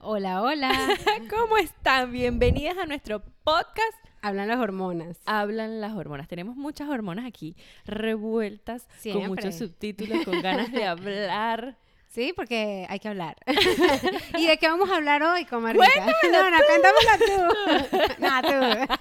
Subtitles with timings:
[0.00, 0.70] Hola, hola.
[1.30, 2.12] ¿Cómo están?
[2.12, 5.18] Bienvenidas a nuestro podcast Hablan las hormonas.
[5.26, 6.28] Hablan las hormonas.
[6.28, 9.28] Tenemos muchas hormonas aquí revueltas, con Siempre.
[9.28, 11.76] muchos subtítulos, con ganas de hablar.
[12.10, 13.36] Sí, porque hay que hablar.
[14.38, 15.84] ¿Y de qué vamos a hablar hoy, comadrita?
[16.32, 18.22] No, no, cuéntamela tú.
[18.22, 18.94] no, tú.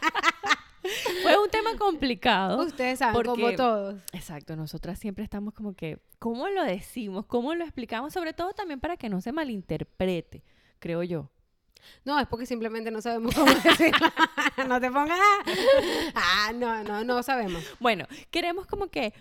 [1.21, 2.61] Fue un tema complicado.
[2.65, 3.95] Ustedes saben, como todos.
[4.11, 7.25] Exacto, nosotras siempre estamos como que, ¿cómo lo decimos?
[7.25, 8.11] ¿Cómo lo explicamos?
[8.11, 10.43] Sobre todo también para que no se malinterprete,
[10.79, 11.29] creo yo.
[12.03, 14.07] No, es porque simplemente no sabemos cómo decirlo.
[14.67, 15.19] no te pongas.
[16.15, 17.63] Ah, no, no, no sabemos.
[17.79, 19.13] Bueno, queremos como que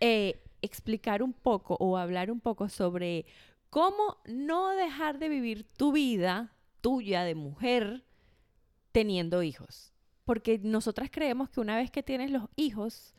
[0.00, 3.26] eh, explicar un poco o hablar un poco sobre
[3.70, 8.04] cómo no dejar de vivir tu vida tuya de mujer
[8.92, 9.92] teniendo hijos.
[10.24, 13.14] Porque nosotras creemos que una vez que tienes los hijos,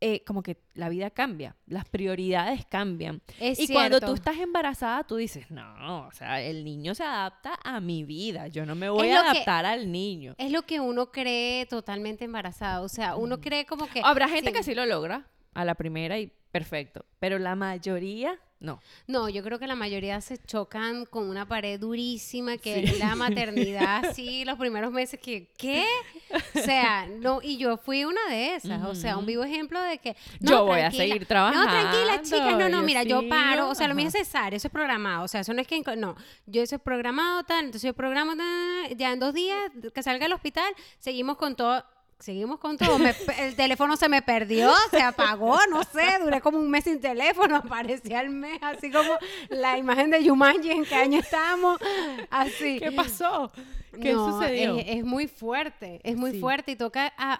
[0.00, 3.20] eh, como que la vida cambia, las prioridades cambian.
[3.38, 7.58] Es y cuando tú estás embarazada, tú dices, no, o sea, el niño se adapta
[7.62, 10.34] a mi vida, yo no me voy a que- adaptar al niño.
[10.38, 12.80] Es lo que uno cree totalmente embarazada.
[12.80, 13.40] O sea, uno Mm.
[13.40, 14.00] cree como que.
[14.04, 14.56] Habrá gente sí.
[14.56, 18.80] que sí lo logra a la primera y perfecto, pero la mayoría no.
[19.06, 22.84] No, yo creo que la mayoría se chocan con una pared durísima que Sí.
[22.84, 25.84] es la maternidad, sí, los primeros meses que, ¿qué?
[26.54, 29.98] O sea, no, y yo fui una de esas, o sea, un vivo ejemplo de
[29.98, 30.14] que...
[30.40, 31.64] Yo no, voy a seguir trabajando.
[31.64, 34.56] No, tranquila, chicas, no, no, yo mira, yo paro, o sea, lo mío es cesárea,
[34.56, 36.14] eso es programado, o sea, eso no es que, no,
[36.46, 39.58] yo eso es programado, tal, entonces yo programo, tal, ya en dos días
[39.94, 41.82] que salga del hospital, seguimos con todo...
[42.20, 42.98] Seguimos con todo.
[42.98, 47.00] Me- el teléfono se me perdió, se apagó, no sé, duré como un mes sin
[47.00, 49.10] teléfono, aparecía el mes, así como
[49.48, 51.78] la imagen de Yumanji, en qué año estamos,
[52.30, 52.78] así.
[52.78, 53.50] ¿Qué pasó?
[54.00, 54.76] ¿Qué No, sucedió?
[54.78, 56.40] Es, es muy fuerte, es muy Sí.
[56.40, 57.38] fuerte y toca a,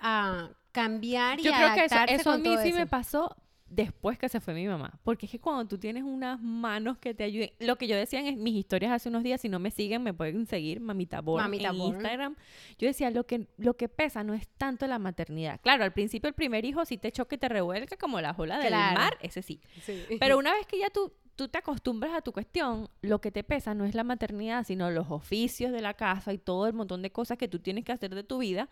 [0.48, 3.36] a cambiar y Yo creo que eso, eso a mí sí me pasó
[3.70, 4.98] después que se fue mi mamá.
[5.02, 7.50] Porque es que cuando tú tienes unas manos que te ayuden.
[7.60, 10.12] Lo que yo decía en mis historias hace unos días, si no me siguen, me
[10.12, 11.94] pueden seguir, Mamita Born, Mamita en Born.
[11.94, 12.36] Instagram.
[12.78, 15.60] Yo decía, lo que, lo que pesa no es tanto la maternidad.
[15.62, 18.58] Claro, al principio el primer hijo sí te choca y te revuelca como la ola
[18.58, 19.60] del mar, ese sí.
[19.82, 20.04] Sí.
[20.18, 23.44] Pero una vez que ya tú, tú te acostumbras a tu cuestión, lo que te
[23.44, 27.02] pesa no es la maternidad, sino los oficios de la casa y todo el montón
[27.02, 28.68] de cosas que tú tienes que hacer de tu vida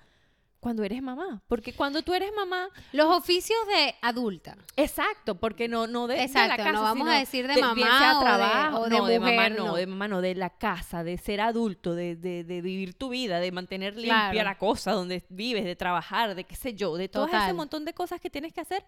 [0.61, 1.43] cuando eres mamá.
[1.47, 4.57] Porque cuando tú eres mamá, Los oficios de adulta.
[4.77, 7.55] exacto, porque no, no de, de la Exacto, no casa, vamos sino a decir de
[7.55, 9.75] bien mamá o de- trabajo, o de no, de mamá mujer, no, no.
[9.77, 13.39] de mamá no, de la casa, de ser adulto, de, de, de vivir tu vida,
[13.41, 14.45] de mantener limpia Claro.
[14.45, 17.93] la cosa donde vives, de trabajar, de qué sé yo, de todo ese montón de
[17.95, 18.85] cosas que tienes que hacer.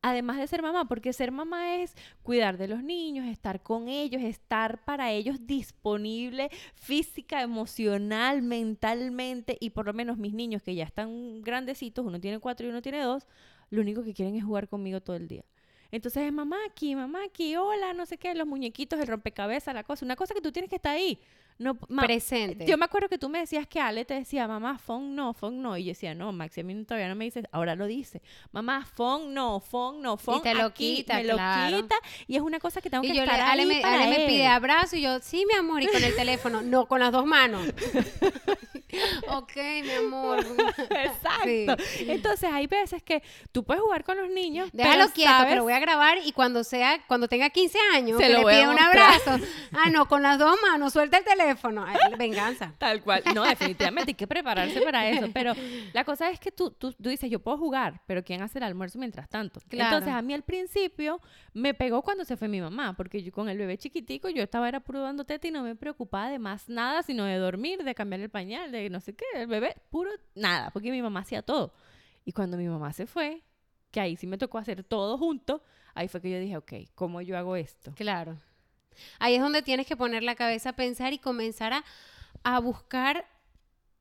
[0.00, 4.22] Además de ser mamá, porque ser mamá es cuidar de los niños, estar con ellos,
[4.22, 10.84] estar para ellos disponible física, emocional, mentalmente, y por lo menos mis niños que ya
[10.84, 13.26] están grandecitos, uno tiene cuatro y uno tiene dos,
[13.70, 15.44] lo único que quieren es jugar conmigo todo el día.
[15.90, 19.84] Entonces es mamá aquí, mamá aquí, hola, no sé qué, los muñequitos, el rompecabezas, la
[19.84, 21.18] cosa, una cosa que tú tienes que estar ahí.
[21.60, 22.66] No, ma- Presente.
[22.66, 25.60] yo me acuerdo que tú me decías que Ale te decía, mamá, phone no, phone
[25.60, 25.76] no.
[25.76, 28.22] Y yo decía, no, Maxi, a mí todavía no me dices, ahora lo dice.
[28.52, 31.76] Mamá, phone no, phone no, phone te lo aquí", quita, me lo claro.
[31.76, 31.96] quita.
[32.28, 34.02] Y es una cosa que tengo y que yo le, estar Ale, ahí me, para
[34.02, 34.28] Ale me él.
[34.30, 37.26] pide abrazo y yo, sí, mi amor, y con el teléfono, no, con las dos
[37.26, 37.66] manos.
[39.28, 40.38] ok, mi amor.
[40.90, 41.82] Exacto.
[42.00, 43.22] Entonces hay veces que
[43.52, 44.68] tú puedes jugar con los niños.
[44.72, 48.18] Déjalo pero quieto, sabes- lo voy a grabar y cuando sea, cuando tenga 15 años,
[48.18, 49.12] Se que lo le voy a pida un mostrar.
[49.20, 49.46] abrazo.
[49.72, 51.84] Ah, no, con las dos manos, suelta el teléfono.
[51.86, 52.72] Ay, venganza.
[52.78, 53.22] Tal cual.
[53.34, 55.26] No, definitivamente hay que prepararse para eso.
[55.32, 55.54] Pero
[55.92, 58.64] la cosa es que tú, tú, tú dices, yo puedo jugar, pero ¿quién hace el
[58.64, 59.60] almuerzo mientras tanto?
[59.68, 59.96] Claro.
[59.96, 61.20] Entonces, a mí al principio
[61.52, 64.68] me pegó cuando se fue mi mamá, porque yo con el bebé chiquitico yo estaba
[64.68, 67.94] era puro dando teta y no me preocupaba de más nada, sino de dormir, de
[67.94, 71.42] cambiar el pañal, de no sé qué, el bebé, puro nada, porque mi mamá hacía
[71.42, 71.72] todo.
[72.24, 73.42] Y cuando mi mamá se fue,
[73.90, 75.62] que ahí sí me tocó hacer todo junto,
[75.94, 77.92] ahí fue que yo dije, ok, ¿cómo yo hago esto?
[77.94, 78.38] Claro.
[79.18, 81.84] Ahí es donde tienes que poner la cabeza a pensar y comenzar a,
[82.42, 83.26] a buscar,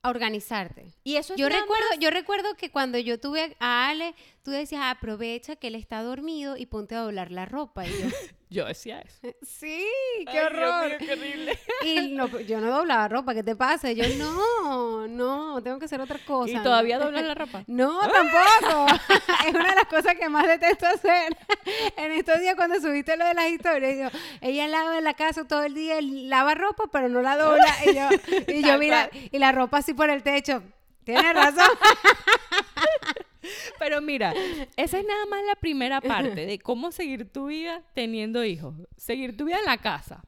[0.01, 0.93] a organizarte.
[1.03, 4.15] Y eso es Yo recuerdo, yo recuerdo que cuando yo tuve a Ale,
[4.47, 7.85] tú decías, aprovecha que él está dormido y ponte a doblar la ropa.
[7.85, 8.07] Y yo,
[8.49, 9.19] Yo decía eso.
[9.41, 9.85] sí,
[10.31, 10.87] qué Ay, Dios horror.
[10.87, 11.59] mío, qué horrible.
[11.83, 13.91] Y no, yo no doblaba ropa, ¿qué te pasa?
[13.91, 16.53] Y yo, no, no, tengo que hacer otra cosa.
[16.53, 17.65] ¿Y todavía doblas la ropa?
[17.67, 18.85] No, tampoco.
[19.45, 21.35] es una de las cosas que más detesto hacer.
[21.97, 25.45] en estos días cuando subiste lo de las historias, yo, ella lava en la casa
[25.45, 27.75] todo el día, lava ropa, pero no la dobla.
[27.85, 28.07] Y yo,
[28.47, 30.63] y yo mira, y la ropa así por el techo.
[31.03, 31.67] Tienes razón.
[33.79, 34.33] Pero mira,
[34.75, 38.75] esa es nada más la primera parte de cómo seguir tu vida teniendo hijos.
[38.95, 40.23] Seguir tu vida en la casa.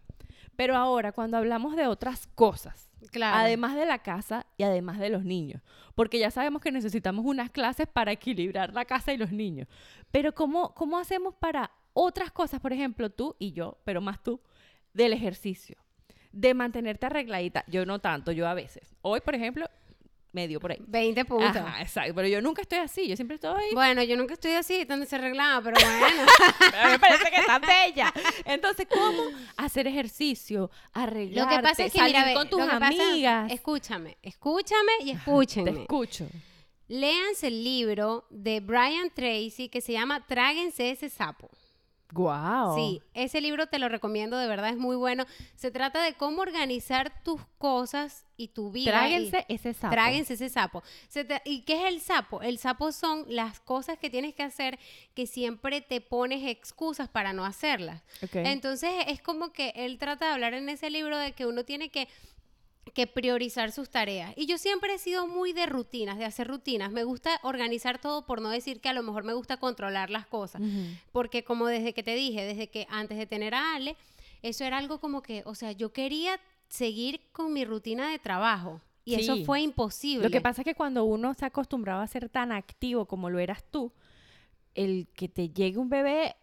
[0.56, 3.38] Pero ahora, cuando hablamos de otras cosas, Claro.
[3.38, 5.62] además de la casa y además de los niños,
[5.96, 9.68] porque ya sabemos que necesitamos unas clases para equilibrar la casa y los niños.
[10.12, 12.60] Pero ¿cómo, cómo hacemos para otras cosas?
[12.60, 14.42] Por ejemplo, tú y yo, pero más tú,
[14.94, 15.78] del ejercicio.
[16.32, 17.64] de mantenerte arregladita.
[17.68, 18.94] Yo no tanto, yo a veces.
[19.02, 19.66] Hoy, por ejemplo,
[20.32, 20.80] medio por ahí.
[20.86, 21.56] 20 puntos.
[21.56, 22.14] Ajá, exacto.
[22.14, 23.64] Pero yo nunca estoy así, yo siempre estoy...
[23.74, 26.24] Bueno, yo nunca estoy así, tan desarreglada, pero bueno.
[26.24, 28.14] Mí me parece que está bella.
[28.46, 29.24] Entonces, ¿cómo
[29.58, 30.70] hacer ejercicio?
[30.94, 33.52] Arreglarte, Lo que pasa es que, salir mira, con tus pasa- amigas.
[33.52, 35.82] escúchame, escúchame y Te escúchenme.
[35.82, 36.28] escucho.
[36.88, 41.50] Léanse el libro de Brian Tracy que se llama Tráguense ese sapo.
[42.12, 42.76] Wow.
[42.76, 45.26] Sí, ese libro te lo recomiendo, de verdad es muy bueno.
[45.56, 48.90] Se trata de cómo organizar tus cosas y tu vida.
[48.90, 49.92] y- Tráguense ese sapo.
[49.94, 50.84] Tráguense ese sapo.
[51.08, 52.42] Se te- ¿Y qué es el sapo?
[52.42, 54.80] El sapo son las cosas que tienes que hacer
[55.14, 58.02] que siempre te pones excusas para no hacerlas.
[58.24, 58.36] Ok.
[58.38, 61.90] Entonces es como que él trata de hablar en ese libro de que uno tiene
[61.90, 62.08] que
[62.92, 64.34] que priorizar sus tareas.
[64.36, 66.92] Y yo siempre he sido muy de rutinas, de hacer rutinas.
[66.92, 70.28] Me gusta organizar todo por no decir que a lo mejor me gusta controlar las
[70.28, 70.62] cosas.
[71.12, 73.96] Porque como desde que te dije, desde que antes de tener a Ale,
[74.42, 78.82] eso era algo como que, o sea, yo quería seguir con mi rutina de trabajo.
[79.06, 80.24] Y eso fue imposible.
[80.24, 83.40] Lo que pasa es que cuando uno se acostumbraba a ser tan activo como lo
[83.40, 83.92] eras tú,
[84.76, 86.36] el que te llegue un bebé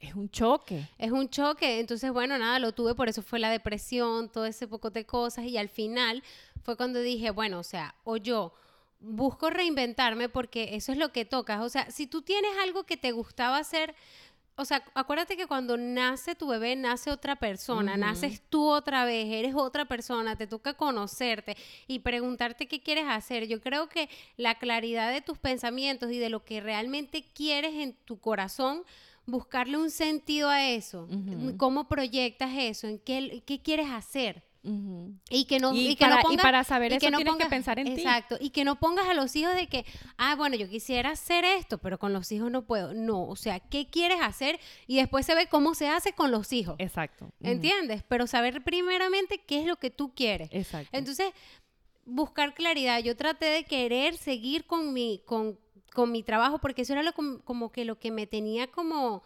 [0.00, 0.88] es un choque.
[0.98, 4.66] Es un choque, entonces bueno, nada, lo tuve, por eso fue la depresión, todo ese
[4.66, 6.22] poco de cosas y al final
[6.62, 8.52] fue cuando dije, bueno, o sea, o yo
[9.00, 12.96] busco reinventarme porque eso es lo que tocas, o sea, si tú tienes algo que
[12.96, 13.94] te gustaba hacer,
[14.60, 19.28] o sea, acuérdate que cuando nace tu bebé, nace otra persona, naces tú otra vez,
[19.30, 21.56] eres otra persona, te toca conocerte
[21.86, 23.46] y preguntarte qué quieres hacer.
[23.46, 27.92] Yo creo que la claridad de tus pensamientos y de lo que realmente quieres en
[28.04, 28.82] tu corazón,
[29.30, 31.06] buscarle un sentido a eso,
[31.58, 34.42] cómo proyectas eso, en qué, qué quieres hacer.
[35.30, 37.20] Y que no, Y y que no para- y pongas- para saber y eso tienes
[37.20, 38.02] que pongas- pensar en ti.
[38.02, 38.36] Exacto.
[38.40, 39.86] Y que no pongas a los hijos de que,
[40.18, 42.92] ah, bueno, yo quisiera hacer esto, pero con los hijos no puedo.
[42.92, 44.60] No, o sea, ¿qué quieres hacer?
[44.86, 46.74] Y después se ve cómo se hace con los hijos.
[46.78, 47.30] Exacto.
[47.40, 48.02] ¿Entiendes?
[48.08, 50.48] Pero saber primeramente qué es lo que tú quieres.
[50.52, 50.90] Exacto.
[50.96, 51.32] Entonces,
[52.04, 53.00] buscar claridad.
[53.02, 55.58] Yo traté de querer seguir con mi, con,
[55.94, 59.22] con mi trabajo porque eso era lo, com- como que lo que me tenía como...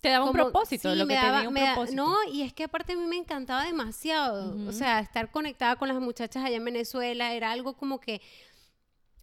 [0.00, 2.02] te daba un como- propósito, sí, lo me que daba- tenía un me da- propósito.
[2.04, 4.54] no, y es que aparte a mí me encantaba demasiado.
[4.54, 4.68] Ujú.
[4.68, 8.20] O sea, estar conectada con las muchachas allá en Venezuela era algo como que...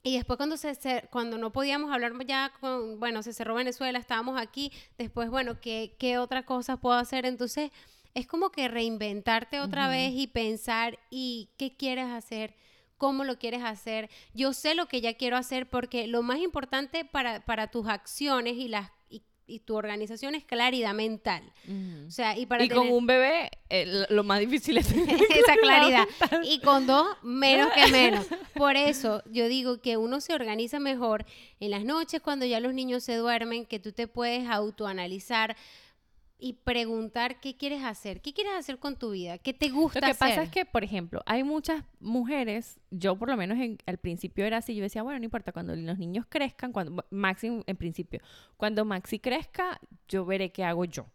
[0.03, 0.73] Y después cuando se,
[1.11, 5.95] cuando no podíamos hablar ya con, bueno, se cerró Venezuela, estábamos aquí, después, bueno, ¿qué,
[5.99, 7.25] qué otra cosa puedo hacer?
[7.25, 7.71] Entonces,
[8.13, 9.91] es como que reinventarte otra Ujú.
[9.91, 12.53] vez y pensar, ¿y qué quieres hacer?
[12.97, 14.09] ¿Cómo lo quieres hacer?
[14.33, 18.55] Yo sé lo que ya quiero hacer porque lo más importante para, para tus acciones
[18.55, 21.43] y, las, y, tu organización es claridad mental.
[22.07, 25.15] O sea, y para y tener con un bebé, eh, lo más difícil es tener
[25.15, 26.07] esa claridad.
[26.19, 26.41] mental.
[26.43, 28.25] Y con dos, menos que menos.
[28.55, 31.25] Por eso yo digo que uno se organiza mejor
[31.59, 35.55] en las noches cuando ya los niños se duermen, que tú te puedes autoanalizar
[36.39, 40.05] y preguntar qué quieres hacer, qué quieres hacer con tu vida, qué te gusta Lo
[40.07, 40.43] que pasa hacer?
[40.43, 44.57] es que, por ejemplo, hay muchas mujeres, yo por lo menos en- al principio era
[44.57, 48.19] así, yo decía, bueno, no importa, cuando los niños crezcan, cuando Maxi en principio,
[48.55, 51.07] cuando Maxi crezca, yo veré qué hago yo.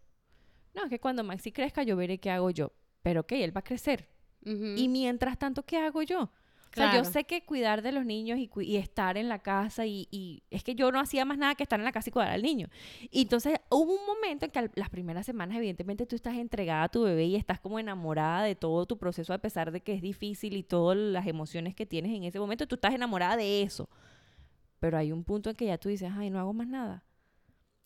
[0.75, 2.73] No, es que cuando Maxi crezca, yo veré qué hago yo.
[3.03, 4.09] Pero ok, él va a crecer.
[4.45, 6.31] Y mientras tanto, ¿qué hago yo?
[6.73, 10.09] O sea, yo sé que cuidar de los niños y, estar en la casa y,
[10.11, 12.31] y es que yo no hacía más nada que estar en la casa y cuidar
[12.31, 12.69] al niño.
[13.11, 16.89] Y entonces hubo un momento en que las primeras semanas evidentemente tú estás entregada a
[16.89, 20.01] tu bebé y estás como enamorada de todo tu proceso a pesar de que es
[20.01, 23.89] difícil y todas las emociones que tienes en ese momento, tú estás enamorada de eso.
[24.81, 27.05] Pero hay un punto en que ya tú dices, ay, no hago más nada.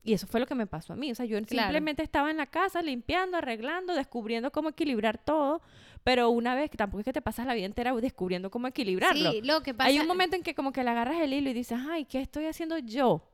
[0.02, 1.10] Y eso fue lo que me pasó a mí.
[1.10, 1.66] O sea, yo Claro.
[1.66, 5.60] simplemente estaba en la casa limpiando, arreglando, descubriendo cómo equilibrar todo.
[6.06, 9.32] Pero una vez, que tampoco es que te pasas la vida entera descubriendo cómo equilibrarlo.
[9.32, 11.50] Sí, lo que pasa Hay un momento en que como que le agarras el hilo
[11.50, 13.28] y dices, ay, ¿qué estoy haciendo yo?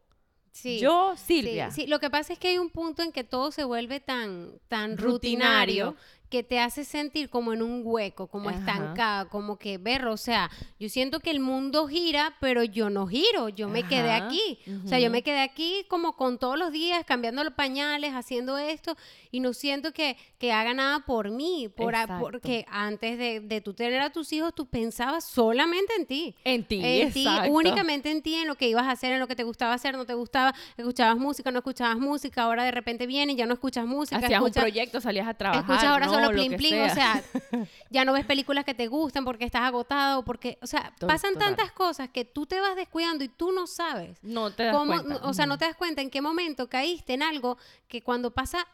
[0.53, 0.79] sí.
[0.79, 1.71] Yo, Sí, Silvia.
[1.71, 4.55] sí, lo que pasa es que hay un punto en que todo se vuelve tan,
[4.69, 5.91] tan Rutinario.
[5.91, 5.97] rutinario,
[6.33, 8.59] que te hace sentir como en un hueco, como Ajá.
[8.59, 13.07] estancada, como que berro, o sea, yo siento que el mundo gira, pero yo no
[13.07, 14.59] giro, yo me quedé aquí.
[14.83, 18.57] O sea, yo me quedé aquí como con todos los días, cambiando los pañales, haciendo
[18.57, 18.97] esto,
[19.31, 23.61] y no siento que, que haga nada por mí, por a- porque antes de, de
[23.61, 28.11] tú tener a tus hijos, tú pensabas solamente en ti En ti, en ti, únicamente
[28.11, 30.07] en ti, en lo que ibas a hacer, en lo que te gustaba hacer, no
[30.07, 33.85] te gustaba, escuchabas música, no escuchabas música, ahora de repente viene y ya no escuchas
[33.85, 35.63] música, Hacías un proyecto, salías a trabajar.
[35.63, 37.23] escuchas ahora no, solo lo o sea,
[37.91, 41.73] ya no ves películas que te gustan porque estás agotado, porque, o sea, pasan tantas
[41.73, 44.19] cosas que tú te vas descuidando y tú no sabes.
[44.23, 45.27] No te das cómo- cuenta.
[45.27, 48.67] o sea, no te das cuenta en qué momento caíste en algo que cuando pasa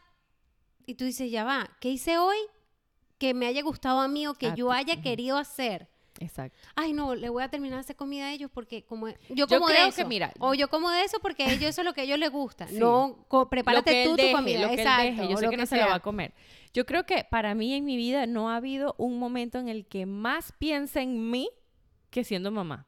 [0.85, 2.37] y tú dices, ya va, ¿qué hice hoy
[3.17, 5.87] que me haya gustado a mí o que A yo haya querido hacer?
[6.19, 6.57] Exacto.
[6.75, 9.47] Ay, no, le voy a terminar de hacer comida a ellos porque como yo Yo
[9.47, 9.95] como de eso.
[9.95, 12.19] que, mira, o yo como de eso porque ellos eso es lo que a ellos
[12.19, 12.67] les gusta.
[12.67, 12.77] Sí.
[12.77, 14.59] No, prepárate que tú deje, tu comida.
[14.61, 15.03] lo que él Exacto.
[15.03, 16.33] deje, Yo sé lo que no se lo va a comer.
[16.73, 19.87] Yo creo que para mí en mi vida no ha habido un momento en el
[19.87, 21.49] que más piense en mí
[22.09, 22.85] que siendo mamá.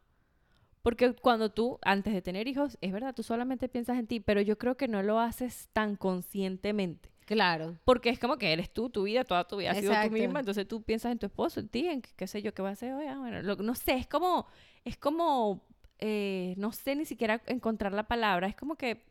[0.81, 4.41] Porque cuando tú, antes de tener hijos, es verdad, tú solamente piensas en ti, pero
[4.41, 7.11] yo creo que no lo haces tan conscientemente.
[7.31, 7.77] Claro.
[7.85, 10.39] Porque es como que eres tú, tu vida, toda tu vida has sido tú misma,
[10.39, 12.67] entonces tú piensas en tu esposo, en ti, en qué, qué sé yo, qué va
[12.67, 14.47] a hacer hoy, ah, bueno, lo- no sé, es como,
[14.83, 15.61] es como,
[16.00, 19.05] eh, no sé ni siquiera encontrar la palabra, es como que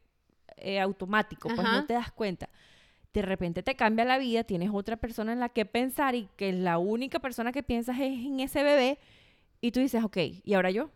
[0.58, 1.78] eh, automático, pues Ajá.
[1.80, 2.50] no te das cuenta.
[3.14, 6.52] De repente te cambia la vida, tienes otra persona en la que pensar y que
[6.52, 8.98] la única persona que piensas es en ese bebé
[9.62, 10.90] y tú dices, ok, ¿y ahora yo?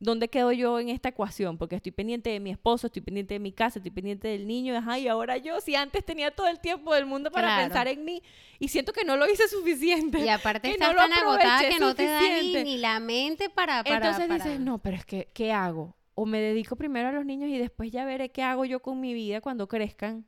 [0.00, 1.56] ¿Dónde quedo yo en esta ecuación?
[1.56, 4.76] Porque estoy pendiente de mi esposo, estoy pendiente de mi casa, estoy pendiente del niño,
[4.76, 7.62] ajá, y ahora yo, si antes tenía todo el tiempo del mundo para Claro.
[7.64, 8.22] pensar en mí
[8.58, 10.18] y siento que no lo hice suficiente.
[10.20, 13.48] Y aparte estás no lo tan agotada que no te da ni, ni la mente
[13.48, 13.82] para...
[13.84, 15.96] para Entonces para- dices, no, pero es que, ¿qué hago?
[16.14, 19.00] O me dedico primero a los niños y después ya veré qué hago yo con
[19.00, 20.26] mi vida cuando crezcan,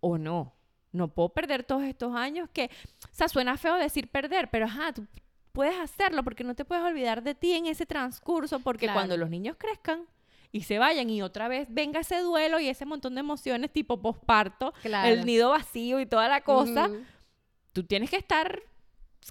[0.00, 0.54] o no.
[0.92, 2.70] No puedo perder todos estos años que,
[3.04, 5.06] o sea, suena feo decir perder, pero ajá, tú
[5.56, 8.98] puedes hacerlo porque no te puedes olvidar de ti en ese transcurso, porque Claro.
[8.98, 10.04] cuando los niños crezcan
[10.52, 13.98] y se vayan y otra vez venga ese duelo y ese montón de emociones tipo
[14.02, 15.08] posparto, Claro.
[15.08, 16.90] el nido vacío y toda la cosa,
[17.72, 18.60] tú tienes que estar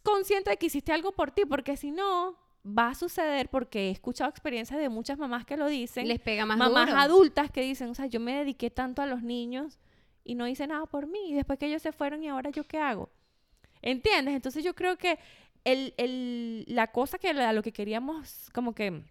[0.01, 2.35] consciente de que hiciste algo por ti, porque si no,
[2.67, 6.47] va a suceder, porque he escuchado experiencias de muchas mamás que lo dicen, Les pega
[6.47, 6.97] más mamás duro.
[6.99, 9.77] adultas que dicen, o sea, yo me dediqué tanto a los niños
[10.23, 12.63] y no hice nada por mí, y después que ellos se fueron, ¿y ahora yo
[12.63, 13.09] qué hago?
[13.83, 14.33] ¿Entiendes?
[14.33, 15.19] Entonces yo creo que
[15.65, 19.03] el, el- la cosa que a lo que queríamos como que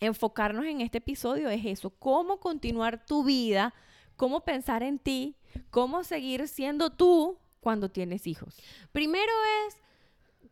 [0.00, 3.74] enfocarnos en este episodio es eso, cómo continuar tu vida,
[4.16, 5.36] cómo pensar en ti,
[5.70, 8.56] cómo seguir siendo tú cuando tienes hijos.
[8.92, 9.32] Primero
[9.66, 9.76] es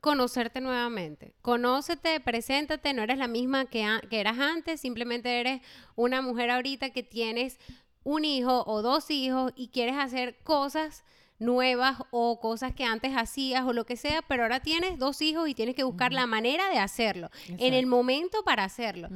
[0.01, 1.35] conocerte nuevamente.
[1.43, 5.63] Conócete, preséntate, no eres la misma que, que eras antes, simplemente eres
[5.97, 7.59] una mujer ahorita que tienes
[8.05, 11.05] un hijo o dos hijos y quieres hacer cosas
[11.39, 15.49] nuevas o cosas que antes hacías o lo que sea, pero ahora tienes dos hijos
[15.49, 19.09] y tienes que buscar la manera de hacerlo, en el momento para hacerlo.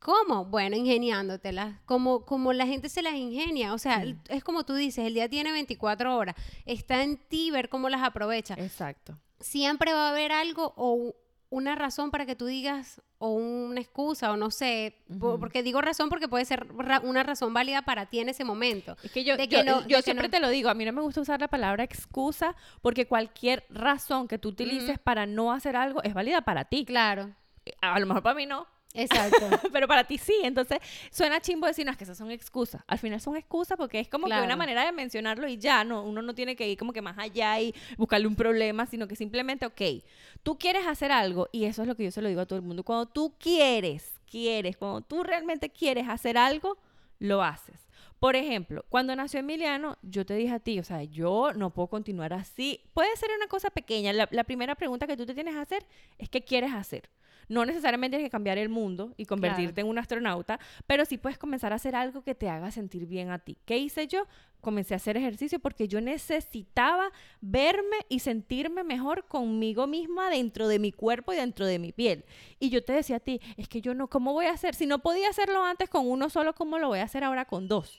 [0.00, 0.44] ¿Cómo?
[0.46, 3.72] Bueno, ingeniándotelas, como, como la gente se las ingenia.
[3.72, 4.16] O sea, Sí.
[4.28, 6.34] es como tú dices, el día tiene 24 horas.
[6.66, 8.54] Está en ti ver cómo las aprovecha.
[8.54, 9.16] Exacto.
[9.38, 11.14] Siempre va a haber algo o
[11.50, 14.96] una razón para que tú digas, o una excusa, o no sé,
[15.38, 18.96] porque digo razón porque puede ser ra- una razón válida para ti en ese momento.
[19.04, 20.30] Es que yo, De yo, no- yo de que siempre no.
[20.32, 24.26] te lo digo, a mí no me gusta usar la palabra excusa porque cualquier razón
[24.26, 26.84] que tú utilices para no hacer algo es válida para ti.
[26.84, 27.30] Claro,
[27.80, 29.48] A lo mejor para mí no, exacto.
[29.72, 30.34] pero para ti sí.
[30.42, 30.78] Entonces
[31.10, 32.82] suena chimbo decir, no, es que esas son excusas.
[32.86, 36.02] Al final son excusas porque es como que una manera de mencionarlo y ya, no,
[36.02, 39.16] uno no tiene que ir como que más allá y buscarle un problema, sino que
[39.16, 39.82] simplemente, ok,
[40.42, 42.58] tú quieres hacer algo y eso es lo que yo se lo digo a todo
[42.58, 42.82] el mundo.
[42.82, 46.78] Cuando tú quieres, quieres, cuando tú realmente quieres hacer algo,
[47.18, 47.86] lo haces.
[48.22, 51.88] Por ejemplo, cuando nació Emiliano, yo te dije a ti, o sea, yo no puedo
[51.88, 52.80] continuar así.
[52.94, 54.12] Puede ser una cosa pequeña.
[54.12, 55.86] La, la primera pregunta que tú te tienes que hacer
[56.18, 57.10] es qué quieres hacer.
[57.48, 61.36] No necesariamente tienes que cambiar el mundo y convertirte en un astronauta, pero sí puedes
[61.36, 63.58] comenzar a hacer algo que te haga sentir bien a ti.
[63.64, 64.28] ¿Qué hice yo?
[64.60, 67.10] Comencé a hacer ejercicio porque yo necesitaba
[67.40, 72.24] verme y sentirme mejor conmigo misma dentro de mi cuerpo y dentro de mi piel.
[72.60, 74.76] Y yo te decía a ti, es que yo no, ¿cómo voy a hacer?
[74.76, 77.66] Si no podía hacerlo antes con uno solo, ¿cómo lo voy a hacer ahora con
[77.66, 77.98] dos?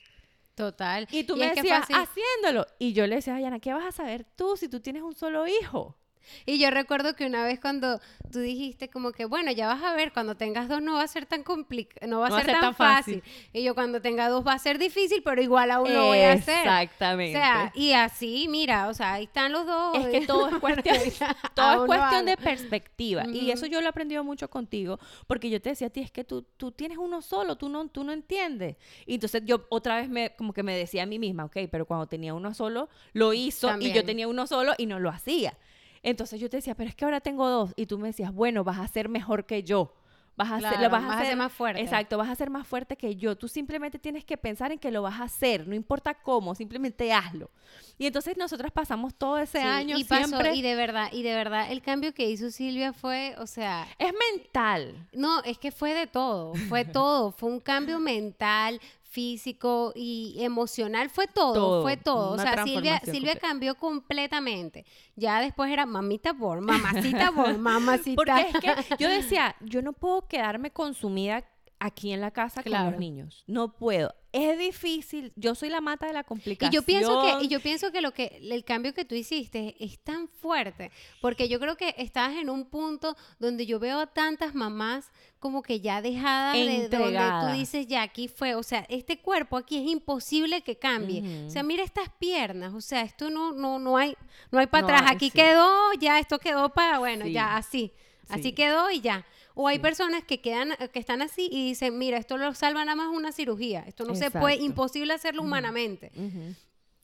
[0.55, 1.07] Total.
[1.11, 1.93] Y tú Y me que decías, así.
[1.93, 2.67] haciéndolo.
[2.79, 5.47] Y yo le decía, Ayana, ¿qué vas a saber tú si tú tienes un solo
[5.47, 5.97] hijo?
[6.45, 7.99] Y yo recuerdo que una vez cuando
[8.31, 11.07] tú dijiste como que, bueno, ya vas a ver, cuando tengas dos no va a
[11.07, 13.23] ser tan complicado, no va a ser tan, fácil.
[13.53, 16.33] Y yo cuando tenga dos va a ser difícil, pero igual aún lo voy a
[16.33, 16.55] hacer.
[16.55, 17.33] O Exactamente.
[17.33, 19.97] sea, y así, mira, o sea, ahí están los dos.
[19.97, 20.95] Es que todo es cuestión,
[21.55, 23.25] todo es no cuestión de perspectiva.
[23.27, 26.11] Y eso yo lo he aprendido mucho contigo, porque yo te decía a ti, es
[26.11, 28.77] que tú, tú tienes uno solo, tú no, tú no entiendes.
[29.05, 31.85] Y entonces yo otra vez me, como que me decía a mí misma, ok, pero
[31.85, 35.57] cuando tenía uno solo, lo hizo, y yo tenía uno solo y no lo hacía.
[36.03, 37.73] Entonces yo te decía, pero es que ahora tengo dos.
[37.75, 39.93] Y tú me decías, bueno, vas a ser mejor que yo.
[40.35, 41.81] Vas a, Claro, ser, lo vas, vas a a ser hacer más fuerte.
[41.81, 43.35] Exacto, vas a ser más fuerte que yo.
[43.37, 47.13] Tú simplemente tienes que pensar en que lo vas a hacer, no importa cómo, simplemente
[47.13, 47.51] hazlo.
[47.99, 50.55] Y entonces nosotras pasamos todo ese Sí, año y pasó, siempre.
[50.55, 54.11] y de verdad, y de verdad, el cambio que hizo Silvia fue, o sea, Es
[54.31, 55.07] mental.
[55.13, 58.81] no, es que fue de todo, fue todo, fue un cambio mental,
[59.13, 62.31] físico y emocional, fue todo, Todo, fue todo.
[62.31, 63.47] O sea, Silvia, Silvia completa.
[63.47, 64.85] cambió completamente.
[65.15, 66.61] Ya después era mamita por,
[67.21, 68.15] mamacita por, mamacita.
[68.15, 71.43] Porque es que yo decía, yo no puedo quedarme consumida
[71.85, 72.91] aquí en la casa con Claro.
[72.91, 73.43] los niños.
[73.47, 74.13] No puedo.
[74.31, 75.31] Es difícil.
[75.35, 76.71] Yo soy la mata de la Y complicación.
[76.73, 79.99] yo pienso que, y yo pienso que lo que el cambio que tú hiciste es
[79.99, 84.55] tan fuerte, porque yo creo que estás en un punto donde yo veo a tantas
[84.55, 89.19] mamás como que ya dejadas de donde tú dices ya aquí fue, o sea, este
[89.19, 91.45] cuerpo aquí es imposible que cambie.
[91.45, 94.15] O sea, mira estas piernas, o sea, esto no no no hay
[94.51, 95.37] no hay para No atrás, aquí sí.
[95.37, 97.33] quedó, ya esto quedó para bueno, Sí.
[97.33, 97.91] ya así.
[98.29, 98.53] Así Sí.
[98.53, 99.25] quedó y ya.
[99.55, 102.95] O hay personas que quedan, que están así y dicen, mira, esto lo salva nada
[102.95, 103.83] más una cirugía.
[103.87, 106.11] Esto no se puede, imposible hacerlo humanamente.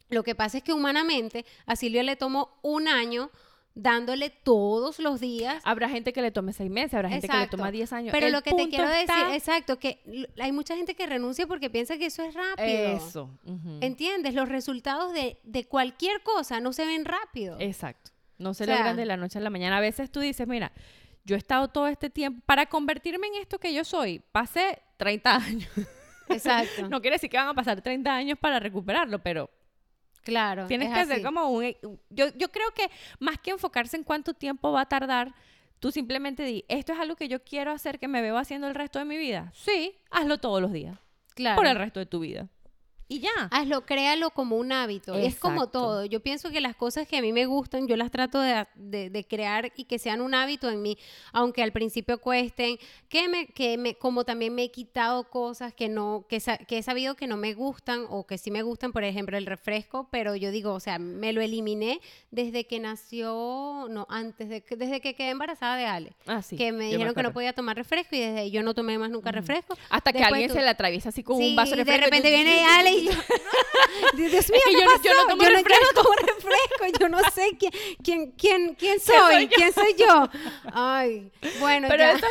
[0.09, 3.29] Lo que pasa es que humanamente a Silvia le tomó un año
[3.75, 5.61] dándole todos los días.
[5.63, 8.11] Habrá gente que le tome seis meses, habrá gente que le toma 10 años.
[8.11, 10.01] Pero El lo que te quiero está- decir, exacto, que
[10.39, 12.67] hay mucha gente que renuncia porque piensa que eso es rápido.
[12.97, 13.29] Eso.
[13.79, 14.33] ¿Entiendes?
[14.33, 17.57] Los resultados de, de cualquier cosa no se ven rápido.
[17.59, 18.11] Exacto.
[18.39, 19.77] No se O sea- logran de la noche a la mañana.
[19.77, 20.71] A veces tú dices, mira,
[21.29, 25.35] yo he estado todo este tiempo, para convertirme en esto que yo soy, pasé 30
[25.35, 25.69] años.
[26.27, 26.89] Exacto.
[26.89, 29.49] No quiere decir que van a pasar 30 años para recuperarlo, pero
[30.23, 30.65] claro.
[30.67, 31.63] tienes es que hacer como un...
[32.09, 35.33] Yo, yo creo que más que enfocarse en cuánto tiempo va a tardar,
[35.79, 38.73] tú simplemente di, esto es algo que yo quiero hacer, que me veo haciendo el
[38.75, 39.51] resto de mi vida.
[39.53, 40.97] Sí, hazlo todos los días,
[41.35, 41.55] Claro.
[41.57, 42.47] por el resto de tu vida.
[43.11, 43.29] Y ya.
[43.49, 45.15] Hazlo, créalo como un hábito.
[45.15, 45.79] Es como Exacto.
[45.79, 46.05] todo.
[46.05, 49.09] Yo pienso que las cosas que a mí me gustan, yo las trato de, de-
[49.09, 50.95] de crear y que sean un hábito en mí,
[51.33, 52.77] aunque al principio cuesten,
[53.09, 56.77] que me, que me, como también me he quitado cosas que no, que, sa- que
[56.77, 60.07] he sabido que no me gustan o que sí me gustan, por ejemplo, el refresco,
[60.11, 61.99] pero yo digo, o sea, me lo eliminé
[62.29, 66.13] desde que nació, no, antes de que, desde que quedé embarazada de Ale.
[66.27, 68.73] Ah, sí, que me dijeron que no podía tomar refresco y desde ahí yo no
[68.75, 69.75] tomé más nunca refresco.
[69.89, 71.83] Hasta que Después alguien tú- se le atraviesa así con Sí, un vaso de y
[71.85, 72.15] de refresco.
[72.15, 73.11] y repente tú- viene Ale y yo,
[74.29, 75.27] Dios mío, que ¿qué yo no- yo no pasó?
[75.29, 77.71] tomo yo, no, yo no tomo refresco, yo no sé quién,
[78.03, 80.29] quién, quién, quién soy, quién soy yo.
[80.73, 82.11] Ay, bueno, Pero ya.
[82.13, 82.25] eso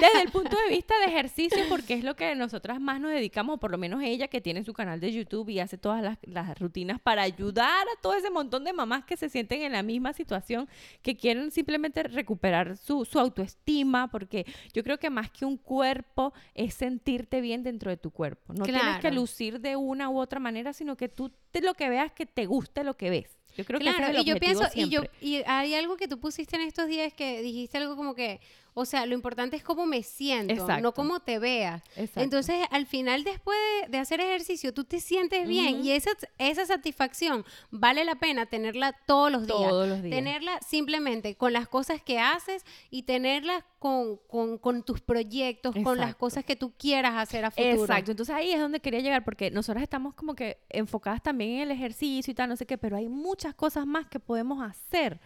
[0.00, 3.58] desde el punto de vista de ejercicio, porque es lo que nosotras más nos dedicamos,
[3.60, 6.58] por lo menos ella que tiene su canal de YouTube y hace todas las, las
[6.58, 10.12] rutinas para ayudar a todo ese montón de mamás que se sienten en la misma
[10.12, 10.68] situación,
[11.02, 16.32] que quieren simplemente recuperar su, su autoestima, porque yo creo que más que un cuerpo
[16.54, 18.52] es sentirte bien dentro de tu cuerpo.
[18.54, 21.88] No tienes que lucir de una u otra manera, sino que tú te, lo que
[21.88, 23.38] veas que te guste lo que ves.
[23.56, 26.08] Yo creo que ese es el y yo pienso, y yo, y hay algo que
[26.08, 28.40] tú pusiste en estos días que dijiste algo como que,
[28.76, 30.82] o sea, lo importante es cómo me siento, Exacto.
[30.82, 31.82] no cómo te veas.
[32.16, 35.84] Entonces, al final, después de, de hacer ejercicio, tú te sientes bien Ujú.
[35.84, 39.56] y esa, esa satisfacción vale la pena tenerla todos los días.
[39.58, 40.16] Todos los días.
[40.16, 45.98] Tenerla simplemente con las cosas que haces y tenerla con, con, con tus proyectos, con
[45.98, 47.82] las cosas que tú quieras hacer a futuro.
[47.82, 51.60] Exacto, entonces ahí es donde quería llegar porque nosotras estamos como que enfocadas también en
[51.60, 55.20] el ejercicio y tal, no sé qué, pero hay muchas cosas más que podemos hacer.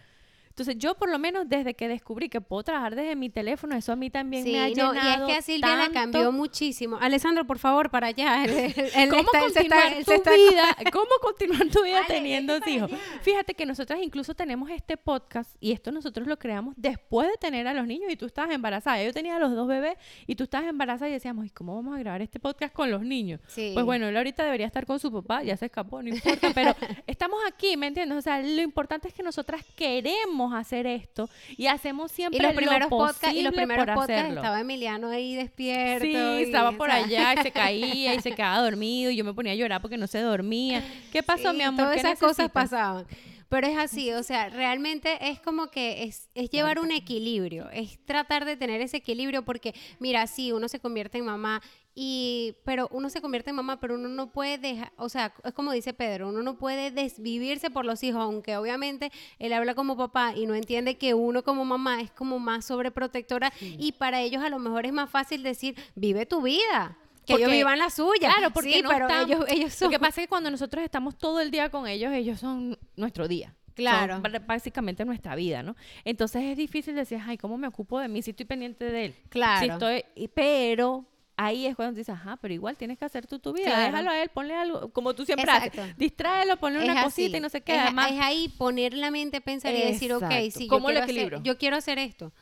[0.59, 3.93] Entonces yo por lo menos desde que descubrí que puedo trabajar desde mi teléfono, eso
[3.93, 5.93] a mí también Sí, me ha no, llenado y es que a Silvia la tanto.
[5.93, 6.97] cambió muchísimo.
[6.99, 8.43] Alessandro, por favor, para allá.
[8.43, 10.77] Él- él- él ¿Cómo está- está- continuar está- vida?
[10.91, 12.91] ¿Cómo continuar tu vida Ale, teniendo hijos?
[13.21, 17.65] Fíjate que nosotras incluso tenemos este podcast y esto nosotros lo creamos después de tener
[17.67, 19.01] a los niños y tú estabas embarazada.
[19.01, 21.95] Yo tenía a los dos bebés y tú estabas embarazada y decíamos, ¿y cómo vamos
[21.95, 23.39] a grabar este podcast con los niños?
[23.47, 23.71] Sí.
[23.73, 26.75] Pues bueno, él ahorita debería estar con su papá, ya se escapó, no importa, pero
[27.07, 28.17] estamos aquí, ¿me entiendes?
[28.17, 32.51] O sea, lo importante es que nosotras queremos hacer esto y hacemos siempre Y los
[32.51, 36.05] lo primeros podcasts, y los primeros podcasts estaba Emiliano ahí despierto.
[36.05, 39.15] Sí, y, estaba o por sea, allá y se caía y se quedaba dormido y
[39.15, 40.83] yo me ponía a llorar porque no se dormía.
[41.11, 41.85] ¿Qué pasó, sí, mi amor?
[41.85, 43.05] Todas ¿Qué esas cosas pasaban.
[43.49, 47.97] Pero es así, o sea, realmente es como que es, es llevar un equilibrio, es
[48.05, 51.59] tratar de tener ese equilibrio porque, mira, sí, uno se convierte en mamá
[51.95, 55.53] y, pero uno se convierte en mamá, pero uno no puede dejar, o sea, es
[55.53, 59.97] como dice Pedro, uno no puede desvivirse por los hijos, aunque obviamente él habla como
[59.97, 64.43] papá y no entiende que uno como mamá es como más sobreprotectora y para ellos
[64.43, 66.99] a lo mejor es más fácil decir, vive tu vida.
[67.29, 68.33] Que ellos Porque- vivan la suya.
[68.33, 69.85] Claro, porque sí, no pero están- ellos, ellos son...
[69.87, 72.77] Lo que pasa es que cuando nosotros estamos todo el día con ellos, ellos son
[72.95, 73.55] nuestro día.
[73.75, 74.21] Claro.
[74.21, 75.75] Son básicamente nuestra vida, ¿no?
[76.03, 79.15] Entonces es difícil decir, ay, ¿cómo me ocupo de mí si estoy pendiente de él?
[79.29, 79.59] Claro.
[79.65, 81.05] Si estoy, pero
[81.37, 83.67] ahí es cuando dices, ajá, pero igual tienes que hacer tú tu vida.
[83.67, 83.83] Claro.
[83.85, 85.81] Déjalo a él, ponle algo, como tú siempre Exacto.
[85.81, 85.97] haces.
[85.97, 87.75] Distráelo, ponle una cosita y no sé qué.
[87.75, 90.57] Es, Además, es ahí poner la mente a pensar y decir, ok, Exacto.
[90.59, 92.33] si yo ¿Cómo lo quiero, hacer, yo quiero hacer esto,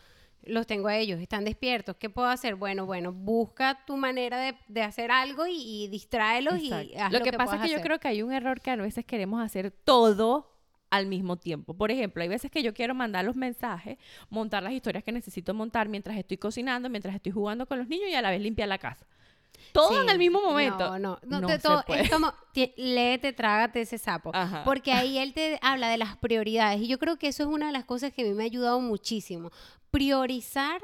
[0.43, 2.55] los tengo a ellos, están despiertos, ¿qué puedo hacer?
[2.55, 7.21] Bueno, bueno, busca tu manera de, de hacer algo y, y distráelos y haz lo,
[7.21, 9.71] que, pasa es que yo creo que hay un error que a veces queremos hacer
[9.71, 10.57] todo
[10.89, 11.73] al mismo tiempo.
[11.73, 13.97] Por ejemplo, hay veces que yo quiero mandar los mensajes,
[14.29, 18.09] montar las historias que necesito montar mientras estoy cocinando, mientras estoy jugando con los niños
[18.09, 19.05] y a la vez limpiar la casa.
[19.71, 20.97] Todo en el mismo momento.
[20.99, 22.33] No, no, no, todo, es como,
[22.75, 24.31] léete, trágate ese sapo.
[24.33, 24.63] Ajá.
[24.63, 27.67] Porque ahí él te habla de las prioridades y yo creo que eso es una
[27.67, 29.51] de las cosas que a mí me ha ayudado muchísimo.
[29.91, 30.81] Priorizar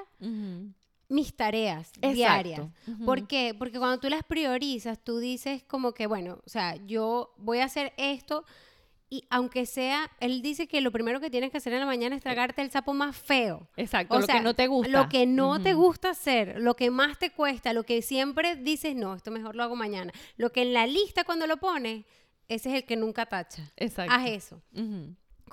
[1.09, 2.13] mis tareas Exacto.
[2.13, 2.62] diarias.
[2.88, 3.05] Ujú.
[3.05, 3.55] ¿Por qué?
[3.57, 7.65] Porque cuando tú las priorizas, tú dices como que, bueno, o sea, yo voy a
[7.65, 8.45] hacer esto
[9.13, 12.15] y aunque sea, él dice que lo primero que tienes que hacer en la mañana
[12.15, 13.67] es tragarte el sapo más feo.
[13.78, 14.91] Exacto, O lo sea, que no te gusta.
[14.91, 18.95] Lo que no te gusta hacer, lo que más te cuesta, lo que siempre dices,
[18.95, 20.12] no, esto mejor lo hago mañana.
[20.36, 22.06] Lo que en la lista cuando lo pones,
[22.47, 23.71] ese es el que nunca tacha.
[23.78, 24.12] Exacto.
[24.12, 24.62] Haz eso.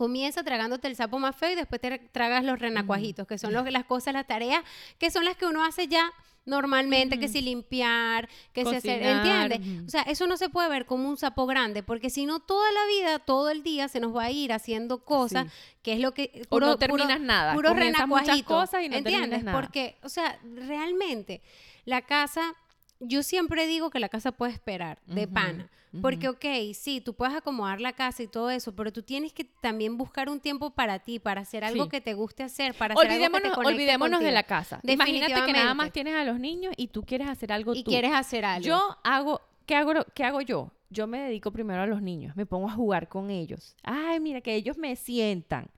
[0.01, 3.71] Comienza tragándote el sapo más feo y después te tragas los renacuajitos, que son los-
[3.71, 4.65] las cosas, las tareas,
[4.99, 6.11] que son las que uno hace ya
[6.47, 9.87] normalmente, que si limpiar, que si hacer, Cocinar, ¿entiendes?
[9.87, 12.73] O sea, eso no se puede ver como un sapo grande, porque si no toda
[12.73, 15.53] la vida, todo el día se nos va a ir haciendo cosas, Sí.
[15.83, 16.47] que es lo que...
[16.49, 17.75] O no terminas nada, Puro
[18.07, 19.45] muchas cosas y no terminas ¿entiendes?
[19.45, 19.61] nada.
[19.61, 21.43] Porque, o sea, realmente,
[21.85, 22.55] la casa...
[23.01, 25.69] Yo siempre digo que la casa puede esperar, de pana.
[26.03, 29.43] Porque, ok, sí, tú puedes acomodar la casa y todo eso, pero tú tienes que
[29.45, 31.91] también buscar un tiempo para ti, para hacer algo Sí.
[31.91, 34.81] que te guste hacer, para hacer algo que te Olvidémonos, olvidémonos de la casa.
[34.85, 37.91] Imagínate que nada más tienes a los niños y tú quieres hacer algo Y tú.
[37.91, 38.65] quieres hacer algo.
[38.65, 40.71] Yo hago, ¿qué hago, ¿qué hago yo?
[40.91, 43.75] Yo me dedico primero a los niños, me pongo a jugar con ellos.
[43.83, 45.71] Ay, mira, que ellos me sientan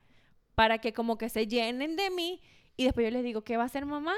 [0.54, 2.42] para que como que se llenen de mí
[2.76, 4.14] y después yo les digo, ¿qué va a hacer mamá?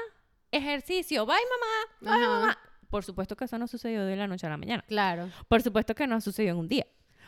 [0.51, 2.29] Ejercicio, bye mamá, bye Ajá.
[2.39, 2.57] mamá.
[2.95, 4.81] Por supuesto que eso no sucedió de la noche a la mañana.
[4.87, 5.29] Claro.
[5.49, 6.87] Por supuesto que no sucedió en un día.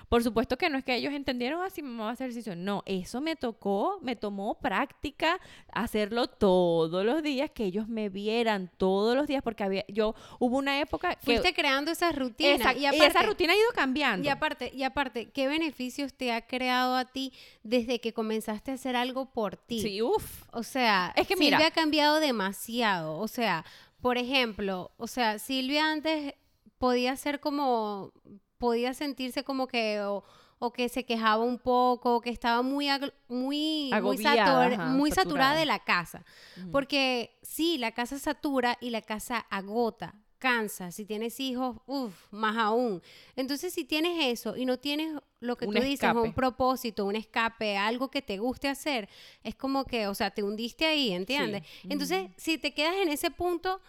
[0.10, 2.56] Por supuesto que no es que ellos entendieron así, mamá va a hacer ejercicio.
[2.56, 5.38] No, eso me tocó, me tomó práctica
[5.73, 10.58] hacerlo todos los días, que ellos me vieran todos los días, porque había, yo, hubo
[10.58, 11.25] una época que...
[11.25, 12.56] Fuiste creando esas rutinas.
[12.56, 14.25] Exacto, y, y, esa rutina ha ido cambiando.
[14.25, 18.75] Y aparte, y aparte, ¿qué beneficios te ha creado a ti desde que comenzaste a
[18.75, 19.82] hacer algo por ti?
[19.82, 20.43] Sí, uff.
[20.53, 23.17] O sea, Es que Silvia mira- ha cambiado demasiado.
[23.17, 23.65] O sea,
[24.01, 26.33] por ejemplo, o sea, Silvia antes
[26.77, 28.12] podía ser como,
[28.57, 30.23] podía sentirse como que, o,
[30.60, 34.73] o que se quejaba un poco, o que estaba muy, agl- muy, muy, Agobiada, satur-
[34.73, 35.60] ajá, muy saturada saturada.
[35.60, 36.25] de la casa.
[36.71, 40.91] Porque sí, la casa satura y la casa agota, cansa.
[40.91, 43.02] Si tienes hijos, uff, más aún.
[43.36, 46.19] Entonces, si tienes eso y no tienes lo que Un tú dices, escape.
[46.19, 49.10] un propósito, un escape, algo que te guste hacer,
[49.43, 51.63] es como que, o sea, te hundiste ahí, ¿entiendes?
[51.82, 51.88] Sí.
[51.89, 53.82] Entonces, si te quedas en ese punto,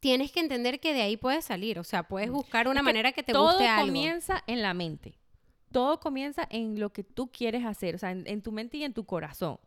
[0.00, 1.78] tienes que entender que de ahí puedes salir.
[1.78, 3.86] O sea, puedes buscar una Es que manera que te Todo guste algo.
[3.86, 5.18] comienza en la mente.
[5.72, 8.84] Todo comienza en lo que tú quieres hacer, o sea, en, en tu mente y
[8.84, 9.58] en tu corazón.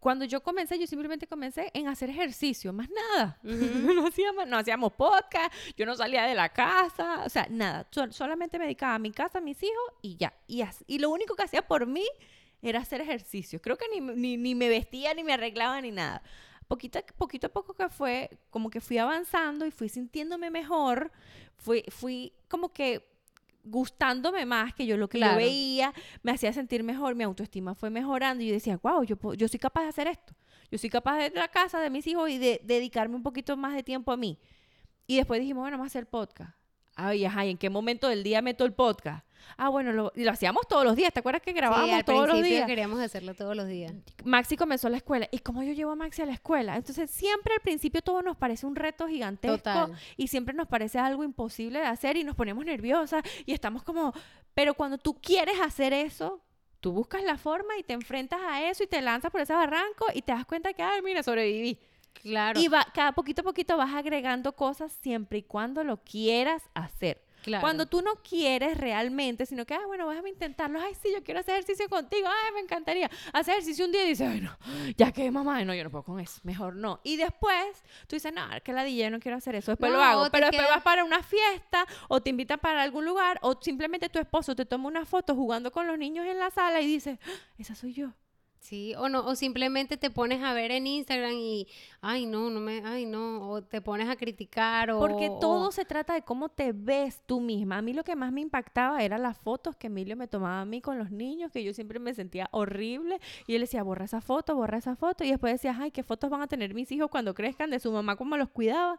[0.00, 3.38] Cuando yo comencé, yo simplemente comencé en hacer ejercicio, más nada.
[3.42, 7.86] No, hacíamos, no hacíamos podcast, yo no salía de la casa, o sea, nada.
[7.90, 10.32] Sol- solamente me dedicaba a mi casa, a mis hijos y ya.
[10.46, 12.06] Y, y lo único que hacía por mí
[12.62, 13.60] era hacer ejercicio.
[13.60, 16.22] Creo que ni, ni, ni me vestía, ni me arreglaba, ni nada.
[16.66, 21.10] Poquito, poquito a poco que fue, como que fui avanzando y fui sintiéndome mejor,
[21.56, 23.08] fui, fui como que
[23.68, 25.34] gustándome más que yo lo que Claro.
[25.40, 29.16] yo veía, me hacía sentir mejor, mi autoestima fue mejorando y yo decía, wow, yo,
[29.34, 30.34] yo soy capaz de hacer esto.
[30.70, 33.22] Yo soy capaz de ir a la casa de mis hijos y de dedicarme un
[33.22, 34.38] poquito más de tiempo a mí.
[35.06, 36.57] Y después dijimos, bueno, vamos a hacer podcast.
[37.00, 39.24] Ay, ajá, ¿y en qué momento del día meto el podcast?
[39.56, 41.12] Ah, bueno, lo, lo hacíamos todos los días.
[41.12, 42.66] ¿Te acuerdas que Sí, grabábamos al todos los días?
[42.66, 43.92] queríamos hacerlo todos los días.
[44.24, 45.28] Maxi comenzó la escuela.
[45.30, 46.76] ¿Y cómo yo llevo a Maxi a la escuela?
[46.76, 49.92] Entonces, siempre al principio todo nos parece un reto gigantesco Total.
[50.16, 54.12] y siempre nos parece algo imposible de hacer y nos ponemos nerviosas y estamos como...
[54.54, 56.42] Pero cuando tú quieres hacer eso,
[56.80, 60.06] tú buscas la forma y te enfrentas a eso y te lanzas por ese barranco
[60.14, 61.78] y te das cuenta que, ay, mira, sobreviví.
[62.22, 62.58] Claro.
[62.60, 67.22] Y va, cada poquito a poquito vas agregando cosas siempre y cuando lo quieras hacer.
[67.44, 67.60] claro.
[67.62, 70.80] Cuando tú no quieres realmente, sino que, ah, bueno, déjame intentarlo.
[70.80, 72.26] Ay, sí, yo quiero hacer ejercicio contigo.
[72.28, 74.54] Ay, me encantaría hacer ejercicio un día y dices, ay, no,
[74.96, 76.40] ya que mamá, no, yo no puedo con eso.
[76.42, 77.00] Mejor no.
[77.04, 79.70] Y después tú dices, no, que la yo no quiero hacer eso.
[79.72, 80.28] Después lo hago.
[80.30, 84.08] Pero después queda- vas para una fiesta o te invitan para algún lugar o simplemente
[84.08, 87.18] tu esposo te toma una foto jugando con los niños en la sala y dices,
[87.24, 88.08] "Ah, esa soy yo.
[88.60, 91.66] Sí, o no, o simplemente te pones a ver en Instagram y,
[92.02, 94.98] ay, no, no me, ay, no, o te pones a criticar o...
[94.98, 97.78] Porque todo o- se trata de cómo te ves tú misma.
[97.78, 100.64] A mí lo que más me impactaba eran las fotos que Emilio me tomaba a
[100.64, 103.20] mí con los niños, que yo siempre me sentía horrible.
[103.46, 105.24] Y él decía, borra esa foto, borra esa foto.
[105.24, 107.90] Y después decía, ay, ¿qué fotos van a tener mis hijos cuando crezcan de su
[107.92, 108.98] mamá, cómo los cuidaba?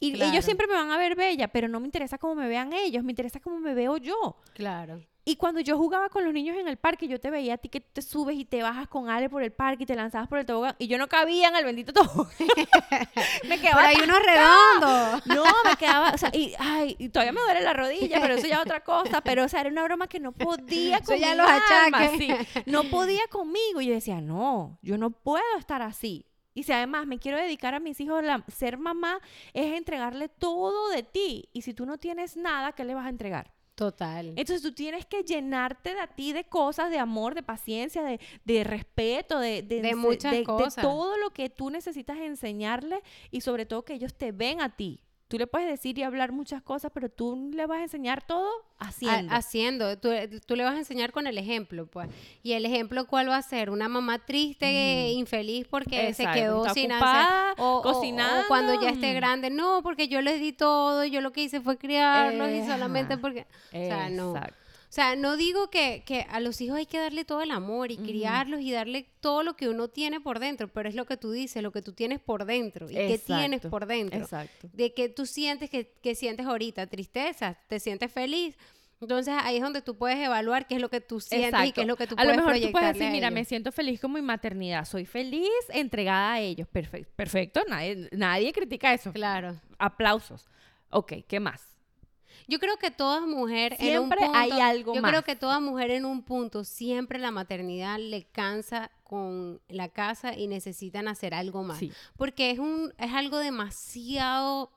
[0.00, 0.32] Y Claro.
[0.32, 3.04] ellos siempre me van a ver bella, pero no me interesa cómo me vean ellos,
[3.04, 4.36] me interesa cómo me veo yo.
[4.54, 5.02] Claro.
[5.24, 7.68] Y cuando yo jugaba con los niños en el parque, yo te veía a ti
[7.68, 10.38] que te subes y te bajas con Ale por el parque y te lanzabas por
[10.38, 10.74] el tobogán.
[10.78, 12.34] Y yo no cabía en el bendito tobogán.
[13.44, 15.26] me Pero quedaba hay unos redondos.
[15.26, 18.46] no, me quedaba, o sea, y, ay, y todavía me duele la rodilla, pero eso
[18.46, 21.18] ya es otra cosa, pero o sea, era una broma que no podía Eso con
[21.18, 22.12] ya los achaques.
[22.18, 22.32] sí,
[22.66, 27.06] no podía conmigo, y yo decía, no, yo no puedo estar así, y si además
[27.06, 29.20] me quiero dedicar a mis hijos, la- ser mamá
[29.52, 33.10] es entregarle todo de ti, y si tú no tienes nada, ¿qué le vas a
[33.10, 33.52] entregar?
[33.80, 34.26] Total.
[34.36, 38.20] Entonces tú tienes que llenarte de a ti de cosas, de amor, de paciencia, de,
[38.44, 40.84] de respeto, de, de, De muchas cosas.
[40.84, 45.00] todo lo que tú necesitas enseñarle y sobre todo que ellos te ven a ti.
[45.30, 48.48] Tú le puedes decir y hablar muchas cosas, pero tú le vas a enseñar todo
[48.80, 49.32] A- haciendo.
[49.32, 49.96] haciendo.
[49.98, 50.10] Tú,
[50.44, 52.08] tú le vas a enseñar con el ejemplo, pues.
[52.42, 53.70] Y el ejemplo, ¿cuál va a ser?
[53.70, 57.64] Una mamá triste, infeliz porque Exacto, se quedó está sin ocupada, hacer.
[57.64, 58.42] O, o- o cocinando.
[58.48, 59.50] cuando ya esté grande.
[59.50, 63.12] No, porque yo les di todo, yo lo que hice fue criarlos Eh, y solamente
[63.14, 63.22] ajá.
[63.22, 63.46] porque.
[63.68, 64.34] O sea, no.
[64.34, 64.59] Exacto.
[64.90, 67.92] O sea, no digo que, que a los hijos hay que darle todo el amor
[67.92, 71.16] y criarlos y darle todo lo que uno tiene por dentro, pero es lo que
[71.16, 74.68] tú dices, lo que tú tienes por dentro y qué tienes por dentro Exacto.
[74.72, 78.56] de que tú sientes que, que sientes ahorita, tristeza, te sientes feliz.
[79.00, 81.82] Entonces ahí es donde tú puedes evaluar qué es lo que tú sientes y qué
[81.82, 83.34] es lo que tú a lo puedes mejor tú puedes decir, mira, ellos".
[83.34, 86.66] me siento feliz con mi maternidad, soy feliz, entregada a ellos.
[86.66, 89.12] Perfecto, perfecto, nadie, nadie critica eso.
[89.12, 89.54] Claro.
[89.78, 90.48] Aplausos.
[90.90, 91.62] Ok, ¿qué más?
[92.48, 95.10] Yo creo que toda mujer en un Siempre hay punto- algo Yo más.
[95.10, 100.36] creo que toda mujer en un punto siempre la maternidad le cansa con la casa
[100.36, 101.78] y necesitan hacer algo más.
[101.78, 101.92] Sí.
[102.16, 104.70] Porque es un es algo demasiado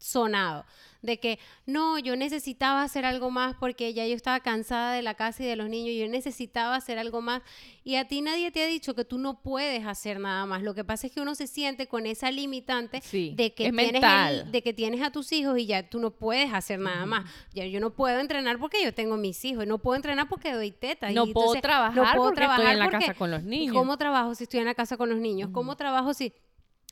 [0.00, 0.64] sonado
[1.02, 5.14] de que no, yo necesitaba hacer algo más porque ya yo estaba cansada de la
[5.14, 7.40] casa y de los niños, yo necesitaba hacer algo más
[7.84, 10.62] y a ti nadie te ha dicho que tú no puedes hacer nada más.
[10.62, 13.74] Lo que pasa es que uno se siente con esa limitante Sí, de que es
[13.74, 17.06] tienes el- de que tienes a tus hijos y ya tú no puedes hacer nada
[17.06, 17.24] más.
[17.54, 20.70] Ya yo no puedo entrenar porque yo tengo mis hijos, no puedo entrenar porque doy
[20.70, 21.10] teta.
[21.10, 23.74] No y puedo entonces trabajar porque estoy en la casa con los ¿y niños.
[23.74, 25.48] ¿Cómo trabajo si estoy en la casa con los niños?
[25.50, 26.34] ¿Cómo trabajo si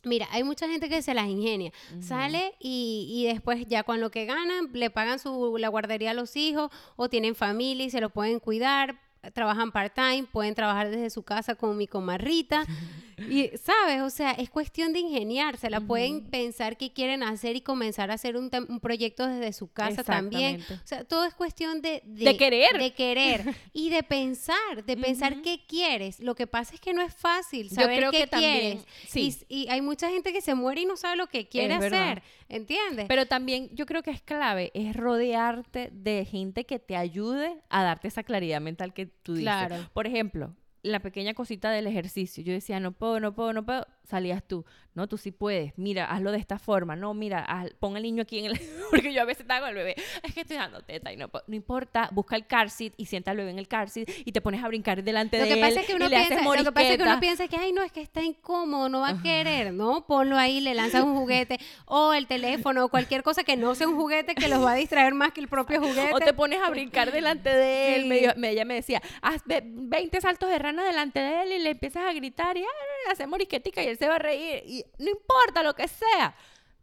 [0.08, 1.72] Mira, hay mucha gente que se las ingenia.
[2.00, 6.14] Sale y, y después ya con lo que ganan le pagan su, la guardería a
[6.14, 9.07] los hijos o tienen familia y se lo pueden cuidar.
[9.34, 12.64] Trabajan part-time, pueden trabajar desde su casa con mi comarrita.
[13.28, 14.00] Y, ¿sabes?
[14.02, 15.68] O sea, es cuestión de ingeniarse.
[15.70, 19.72] La pueden pensar qué quieren hacer y comenzar a hacer un, un proyecto desde su
[19.72, 20.62] casa también.
[20.70, 22.00] O sea, todo es cuestión de...
[22.04, 22.78] De querer.
[22.78, 23.56] De querer.
[23.72, 26.20] y de pensar, de pensar qué quieres.
[26.20, 28.86] Lo que pasa es que no es fácil Yo saber creo qué que también- quieres.
[29.08, 29.36] sí.
[29.48, 31.80] Y, y hay mucha gente que se muere y no sabe lo que quiere Es
[31.80, 32.22] verdad.
[32.48, 33.06] ¿Entiendes?
[33.08, 37.82] Pero también yo creo que es clave, es rodearte de gente que te ayude a
[37.82, 39.44] darte esa claridad mental que tú dices.
[39.44, 39.76] Claro.
[39.92, 42.42] Por ejemplo, la pequeña cosita del ejercicio.
[42.42, 43.86] Yo decía, no puedo, no puedo, no puedo.
[44.08, 44.64] Salías tú.
[44.94, 45.76] No, tú sí puedes.
[45.76, 46.96] Mira, hazlo de esta forma.
[46.96, 48.58] No, mira, haz- pon al niño aquí en el...
[48.90, 49.94] Porque yo a veces estaba con el bebé.
[50.22, 51.30] Es que estoy dando teta y no.
[51.46, 54.32] No importa, busca el car seat y sienta al bebé en el car seat y
[54.32, 56.64] te pones a brincar delante lo de que él pasa es que uno piensa, lo
[56.64, 59.10] que pasa es que uno piensa que ay no es que está incómodo, no va
[59.10, 60.06] a querer, ¿no?
[60.06, 63.86] Ponlo ahí, le lanzas un juguete o el teléfono o cualquier cosa que no sea
[63.88, 66.14] un juguete que los va a distraer más que el propio juguete.
[66.14, 68.02] O te pones a brincar delante de él.
[68.02, 68.26] Sí.
[68.38, 71.70] Me, ella me decía, haz ve- 20 saltos de rana delante de él y le
[71.70, 72.66] empiezas a gritar y ah,
[73.10, 74.62] hace morisquetica y él se va a reír.
[74.66, 76.34] Y no importa lo que sea.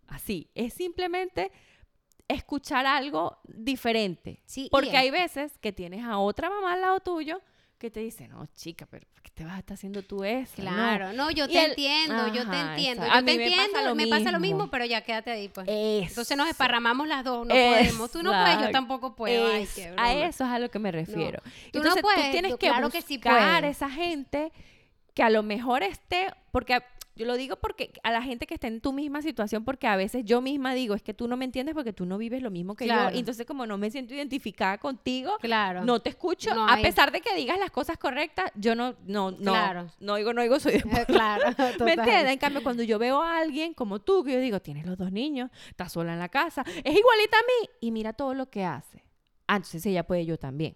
[0.07, 1.51] Así, es simplemente
[2.27, 4.41] escuchar algo diferente.
[4.45, 7.41] Sí, Porque es- hay veces que tienes a otra mamá al lado tuyo
[7.77, 10.53] que te dice, no, chica, pero ¿por qué te vas a estar haciendo tú eso?
[10.57, 10.71] No".
[10.71, 13.89] Claro, no, yo te el- entiendo, yo te entiendo, yo te mí me pasa entiendo,
[13.89, 14.71] lo me pasa lo mismo.
[14.71, 15.67] pero ya quédate ahí, pues.
[15.69, 16.07] Eso.
[16.09, 18.11] Entonces nos esparramamos las dos, no podemos.
[18.11, 19.47] Tú no puedes, yo tampoco puedo.
[19.51, 21.41] Ay, qué a eso es a lo que me refiero.
[21.71, 24.51] Tú no Entonces puedes, tú tienes tú- que claro que sí buscar esa gente
[25.15, 26.77] que a lo mejor esté, porque
[27.15, 29.95] yo lo digo porque a la gente que esté en tu misma situación, porque a
[29.95, 32.51] veces yo misma digo, es que tú no me entiendes porque tú no vives lo
[32.51, 33.11] mismo que Claro.
[33.11, 33.15] yo.
[33.15, 35.85] Y entonces como no me siento identificada contigo, Claro.
[35.85, 36.53] no te escucho.
[36.53, 39.87] No a pesar de que digas las cosas correctas, yo no, no, no, Claro.
[40.01, 41.45] no oigo, no oigo, soy de claro,
[41.85, 42.33] ¿Me entiendes?
[42.33, 45.13] En cambio, cuando yo veo a alguien como tú, que yo digo, tienes los dos
[45.13, 48.65] niños, estás sola en la casa, es igualita a mí, y mira todo lo que
[48.65, 49.05] hace.
[49.47, 50.75] Ah, entonces ella puede, yo también.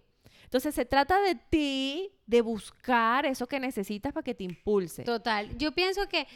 [0.50, 5.04] Entonces se trata de ti, de buscar eso que necesitas para que te impulse.
[5.04, 5.56] Total.
[5.56, 6.26] Yo pienso que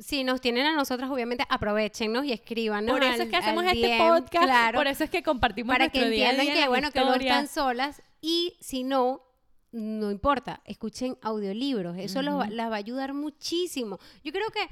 [0.00, 2.90] si nos tienen a nosotras, obviamente aprovechennos y escríbanos.
[2.90, 5.72] por eso al- es que hacemos este DM, podcast, claro, por eso es que compartimos
[5.72, 8.02] para que nuestro día a entiendan día, que, bueno, que no están solas.
[8.20, 9.22] Y si no,
[9.70, 11.96] no importa, escuchen audiolibros.
[11.98, 14.00] Eso las va a ayudar muchísimo.
[14.24, 14.68] Yo creo que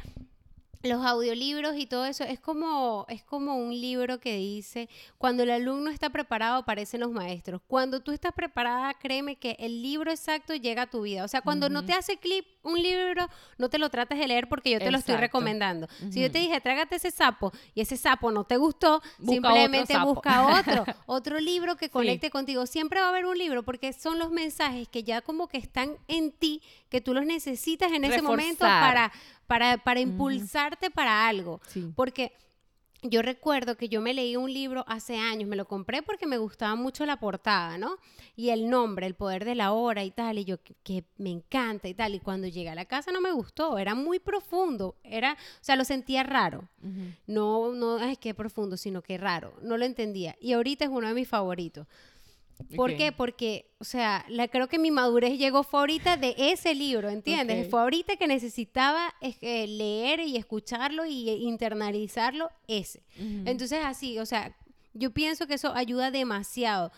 [0.82, 4.88] los audiolibros y todo eso es como, es como un libro que dice,
[5.18, 7.60] cuando el alumno está preparado aparecen los maestros.
[7.66, 11.24] Cuando tú estás preparada, créeme que el libro exacto llega a tu vida.
[11.24, 14.48] O sea, cuando no te hace clip un libro, no te lo trates de leer
[14.48, 15.88] porque yo te lo estoy recomendando.
[16.10, 19.96] Si yo te dije, trágate ese sapo y ese sapo no te gustó, Busca simplemente
[19.96, 22.66] otro busca otro, otro libro que conecte contigo.
[22.66, 25.96] Siempre va a haber un libro porque son los mensajes que ya como que están
[26.08, 29.12] en ti, que tú los necesitas en ese momento para,
[29.46, 31.60] para, para impulsarte para algo.
[31.66, 31.92] Sí.
[31.96, 32.32] Porque
[33.02, 36.38] yo recuerdo que yo me leí un libro hace años, me lo compré porque me
[36.38, 37.96] gustaba mucho la portada, ¿no?
[38.36, 41.30] Y el nombre, el poder de la hora y tal, y yo que, que me
[41.30, 44.96] encanta y tal, y cuando llegué a la casa no me gustó, era muy profundo,
[45.02, 46.68] era, o sea, lo sentía raro,
[47.26, 51.08] no, no, es que profundo, sino que raro, no lo entendía, y ahorita es uno
[51.08, 51.86] de mis favoritos.
[52.76, 53.12] ¿Por qué?
[53.12, 57.68] Porque, o sea, la, creo que mi madurez llegó fue ahorita de ese libro, ¿entiendes?
[57.70, 63.02] Fue ahorita que necesitaba es- eh, leer y escucharlo y internalizarlo ese.
[63.18, 64.56] Entonces, así, o sea,
[64.94, 66.92] yo pienso que eso ayuda demasiado.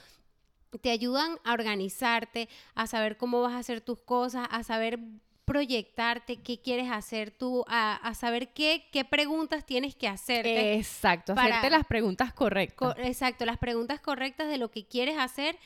[0.81, 4.99] Te ayudan a organizarte, a saber cómo vas a hacer tus cosas, a saber
[5.45, 10.75] proyectarte, qué quieres hacer tú, a, a saber qué, qué preguntas tienes que hacerte.
[10.75, 12.95] Exacto, para- hacerte las preguntas correctas.
[12.95, 15.57] Co- exacto, las preguntas correctas de lo que quieres hacer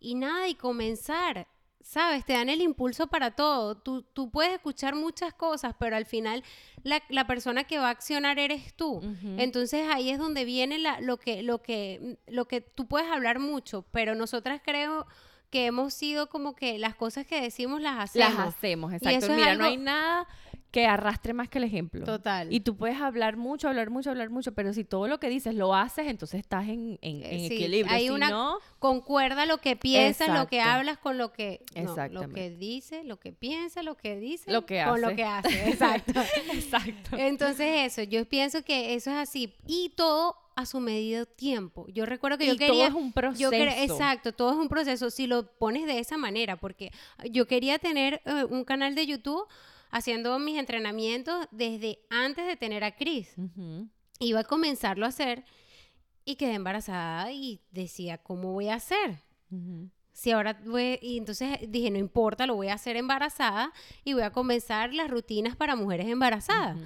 [0.00, 1.46] y nada, y comenzar.
[1.84, 2.24] ¿Sabes?
[2.24, 3.74] Te dan el impulso para todo.
[3.76, 6.44] Tú, tú puedes escuchar muchas cosas, pero al final
[6.84, 9.00] la, la persona que va a accionar eres tú.
[9.36, 13.40] Entonces ahí es donde viene la- lo, que, lo, que, lo que tú puedes hablar
[13.40, 15.08] mucho, pero nosotras creo
[15.52, 18.34] que hemos sido como que las cosas que decimos las hacemos.
[18.34, 19.32] Las hacemos, Y exacto.
[19.34, 20.26] Mira, no hay nada
[20.70, 22.02] que arrastre más que el ejemplo.
[22.06, 22.50] Total.
[22.50, 25.54] Y tú puedes hablar mucho, hablar mucho, hablar mucho, pero si todo lo que dices
[25.54, 27.94] lo haces, entonces estás en, en- Eh, en sí, equilibrio.
[27.94, 31.94] hay si una- no, Concuerda lo que piensas, lo que hablas con lo que no,
[32.08, 35.16] lo que dice, lo que piensa, lo que dice, Lo que con lo hace.
[35.16, 35.68] que hace.
[35.68, 36.20] Exacto.
[36.52, 37.16] exacto.
[37.18, 41.86] Entonces eso, yo pienso que eso es así y todo a su medido tiempo.
[41.88, 43.50] Yo recuerdo que yo quería todo es un proceso.
[43.50, 43.50] yo
[43.82, 46.92] exacto, todo es un proceso si lo pones de esa manera, porque
[47.30, 49.46] yo quería tener eh, un canal de YouTube
[49.90, 53.34] haciendo mis entrenamientos desde antes de tener a Chris.
[54.18, 55.44] Iba a comenzarlo a hacer
[56.24, 59.22] y quedé embarazada y decía, ¿cómo voy a hacer?
[60.12, 63.72] Si ahora voy, y entonces dije, no importa, lo voy a hacer embarazada
[64.04, 66.78] y voy a comenzar las rutinas para mujeres embarazadas.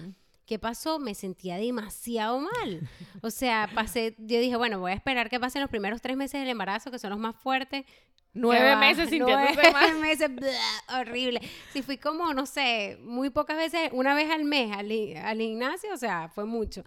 [0.46, 0.98] ¿Qué pasó?
[0.98, 2.88] Me sentía demasiado mal.
[3.20, 6.40] O sea, pasé, yo dije, bueno, voy a esperar que pasen los primeros tres meses
[6.40, 7.84] del embarazo, que son los más fuertes.
[8.32, 9.98] Nueve va, meses sintiéndose nueve mal.
[10.00, 10.56] meses, bleh,
[10.94, 11.40] horrible.
[11.72, 14.90] Si fui como, no sé, muy pocas veces, una vez al mes al,
[15.24, 16.84] al gimnasio, o sea, fue mucho.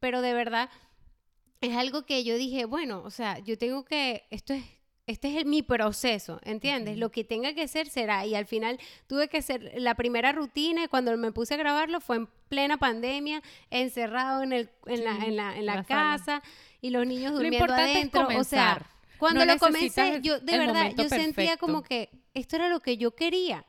[0.00, 0.70] Pero de verdad,
[1.60, 4.64] es algo que yo dije, bueno, o sea, yo tengo que, esto es,
[5.08, 6.96] este es el- mi proceso, ¿entiendes?
[6.98, 8.24] Lo que tenga que ser será.
[8.26, 12.00] Y al final tuve que hacer la primera rutina y cuando me puse a grabarlo
[12.00, 15.84] fue en plena pandemia, encerrado en, el, en, la, en, la, en la sala.
[15.84, 16.42] casa
[16.80, 18.22] y los niños Lo durmiendo importante es adentro.
[18.22, 18.86] o sea, comenzar.
[19.18, 22.96] cuando No lo comencé, yo de verdad, yo sentía como que esto era lo que
[22.96, 23.64] yo quería.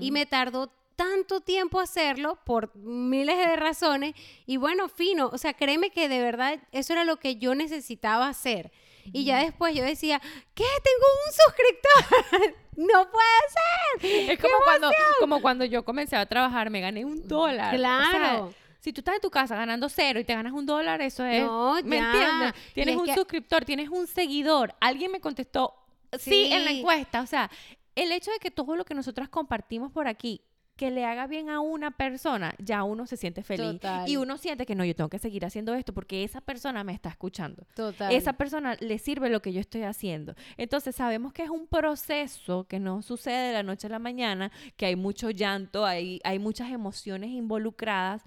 [0.00, 4.14] Y me tardó tanto tiempo hacerlo por miles de razones.
[4.46, 8.28] Y bueno, fino, o sea, créeme que de verdad eso era lo que yo necesitaba
[8.28, 8.70] hacer.
[9.12, 10.20] Y ya después yo decía,
[10.54, 10.64] ¿qué?
[10.82, 12.54] Tengo un suscriptor.
[12.76, 14.30] no puede ser.
[14.32, 14.90] Es como cuando,
[15.20, 17.74] como cuando yo comencé a trabajar, me gané un dólar.
[17.74, 18.54] O sea, Claro.
[18.80, 21.42] si tú estás en tu casa ganando cero y te ganas un dólar, eso es.
[21.44, 22.04] No, ¿Me ya.
[22.12, 22.54] entiendes?
[22.74, 24.74] Tienes es un que- suscriptor, tienes un seguidor.
[24.80, 25.74] Alguien me contestó
[26.18, 26.50] sí.
[26.52, 27.20] en la encuesta.
[27.22, 27.50] O sea,
[27.94, 30.40] el hecho de que todo lo que nosotras compartimos por aquí
[30.76, 33.64] que le haga bien a una persona, ya uno se siente feliz.
[33.74, 34.08] Total.
[34.08, 36.92] Y uno siente que no, yo tengo que seguir haciendo esto porque esa persona me
[36.92, 37.64] está escuchando.
[37.76, 38.12] Total.
[38.12, 40.34] Esa persona le sirve lo que yo estoy haciendo.
[40.56, 44.50] Entonces sabemos que es un proceso que no sucede de la noche a la mañana,
[44.76, 48.22] que hay mucho llanto, hay, hay muchas emociones involucradas,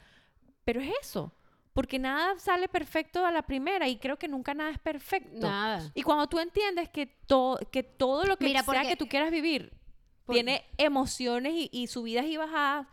[0.63, 1.33] pero es eso,
[1.73, 5.47] porque nada sale perfecto a la primera y creo que nunca nada es perfecto.
[5.47, 5.91] Nada.
[5.93, 9.07] Y cuando tú entiendes que, to- que todo lo que Mira, sea porque- que tú
[9.07, 9.76] quieras vivir
[10.27, 12.87] tiene emociones y, y subidas y bajadas,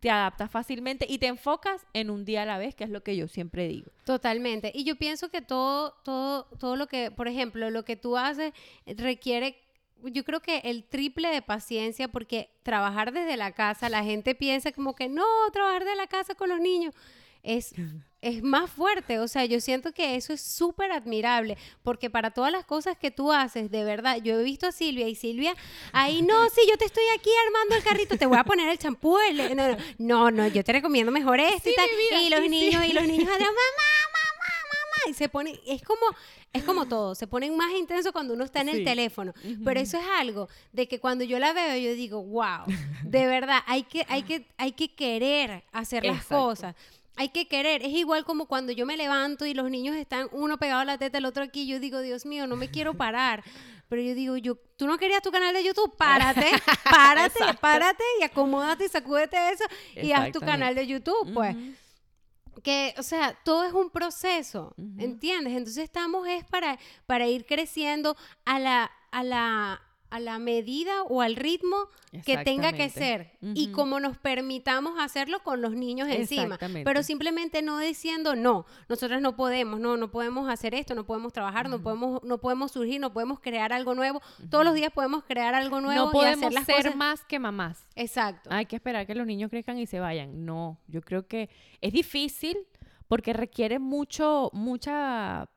[0.00, 3.02] te adaptas fácilmente y te enfocas en un día a la vez, que es lo
[3.02, 3.90] que yo siempre digo.
[4.04, 4.70] Totalmente.
[4.74, 8.52] Y yo pienso que todo, todo, todo lo que, por ejemplo, lo que tú haces
[8.86, 9.58] requiere,
[10.04, 14.70] yo creo que el triple de paciencia, porque trabajar desde la casa, la gente piensa
[14.72, 16.94] como que no, trabajar de la casa con los niños
[17.46, 17.72] es,
[18.20, 19.18] es más fuerte.
[19.20, 23.10] O sea, yo siento que eso es súper admirable, porque para todas las cosas que
[23.10, 25.54] tú haces, de verdad, yo he visto a Silvia y Silvia,
[25.92, 28.78] ahí no, sí, yo te estoy aquí armando el carrito, te voy a poner el
[28.78, 29.16] champú.
[29.18, 31.86] el- No, no, no, no, yo te recomiendo mejor esto y Sí, tal.
[31.90, 32.50] mi vida, y los sí, sí.
[32.50, 35.10] niños, y los niños atrás, mamá, mamá, mamá.
[35.10, 36.00] Y se pone, es como,
[36.52, 38.84] es como todo, se ponen más intenso cuando uno está en el Sí.
[38.84, 39.32] teléfono.
[39.64, 42.64] Pero eso es algo de que cuando yo la veo, yo digo, wow,
[43.04, 46.44] de verdad, hay que, hay que, hay que querer hacer las Exacto.
[46.44, 46.74] cosas.
[47.16, 50.58] Hay que querer, es igual como cuando yo me levanto y los niños están uno
[50.58, 53.42] pegado a la teta, el otro aquí, yo digo, Dios mío, no me quiero parar.
[53.88, 56.50] Pero yo digo, yo, tú no querías tu canal de YouTube, párate,
[56.90, 61.56] párate, párate y acomódate y sacúdete eso y haz tu canal de YouTube, pues
[62.62, 64.74] que, o sea, todo es un proceso.
[64.98, 65.54] ¿entiendes?
[65.54, 71.20] Entonces estamos es para, para ir creciendo a la, a la, a la medida o
[71.20, 71.76] al ritmo
[72.24, 76.58] que tenga que ser y como nos permitamos hacerlo con los niños encima.
[76.84, 81.32] Pero simplemente no diciendo, no, nosotros no podemos, no, no podemos hacer esto, no podemos
[81.32, 84.22] trabajar, no, podemos, no podemos surgir, no podemos crear algo nuevo.
[84.50, 86.96] Todos los días podemos crear algo nuevo no y podemos hacer las ser cosas.
[86.96, 87.86] más que mamás.
[87.94, 88.48] Exacto.
[88.52, 90.44] Hay que esperar que los niños crezcan y se vayan.
[90.44, 91.50] No, yo creo que
[91.80, 92.58] es difícil
[93.08, 95.48] porque requiere mucho, mucha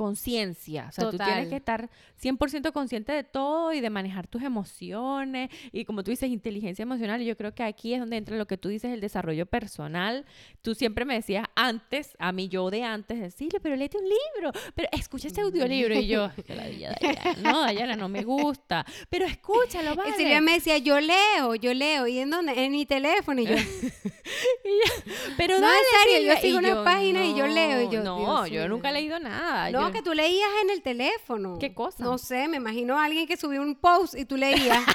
[0.00, 0.86] conciencia.
[0.88, 1.48] O sea, tú tienes Total.
[1.50, 1.90] que estar
[2.22, 7.20] 100% consciente de todo y de manejar tus emociones y como tú dices, inteligencia emocional.
[7.20, 10.24] Y yo creo que aquí es donde entra lo que tú dices, el desarrollo personal.
[10.62, 14.52] Tú siempre me decías antes, a mí yo de antes, decirle, pero léete un libro,
[14.74, 15.94] pero escucha este audiolibro.
[15.94, 17.34] Y yo, "Qué ladilla, Dayana.
[17.42, 18.86] no, Dayana, no me gusta.
[19.10, 20.16] Pero escúchalo, Y vale.
[20.16, 22.06] Silvia me decía, yo leo, yo leo.
[22.06, 22.52] ¿Y en dónde?
[22.64, 23.42] En mi teléfono.
[23.42, 23.54] Y yo,
[25.36, 25.72] Pero No, en
[26.02, 28.90] serio, yo sigo Y una página y yo leo, y yo, no, Dios yo nunca
[28.90, 29.70] he leído nada.
[29.70, 31.58] no, que tú leías en el teléfono.
[31.58, 32.02] ¿Qué cosa?
[32.04, 34.78] No sé, me imagino a alguien que subió un post y tú leías.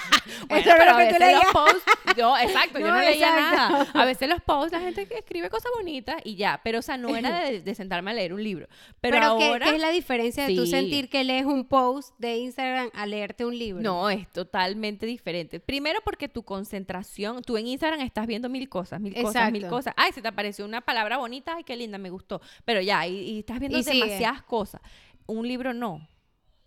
[0.49, 1.43] Bueno, Eso pero lo a que tú leías.
[1.43, 1.83] los posts,
[2.17, 3.41] yo, exacto, yo No, leía exacto.
[3.55, 3.87] nada.
[3.93, 6.97] A veces los posts, la gente que escribe cosas bonitas y ya, pero o sea,
[6.97, 8.67] no era de, de sentarme a leer un libro.
[9.01, 9.65] Pero, Pero, ¿qué- ahora...
[9.67, 10.71] ¿qué, es la diferencia de tú Sí.
[10.71, 13.81] sentir que lees un post de Instagram a leerte un libro?
[13.83, 15.59] No, es totalmente diferente.
[15.59, 19.93] Primero porque tu concentración, tú en Instagram estás viendo mil cosas, mil cosas, mil cosas.
[19.95, 22.41] Ay, se te apareció una palabra bonita, ay, qué linda, me gustó.
[22.65, 24.81] Pero ya, y, y estás viendo Y demasiadas cosas.
[25.27, 26.07] Un libro no.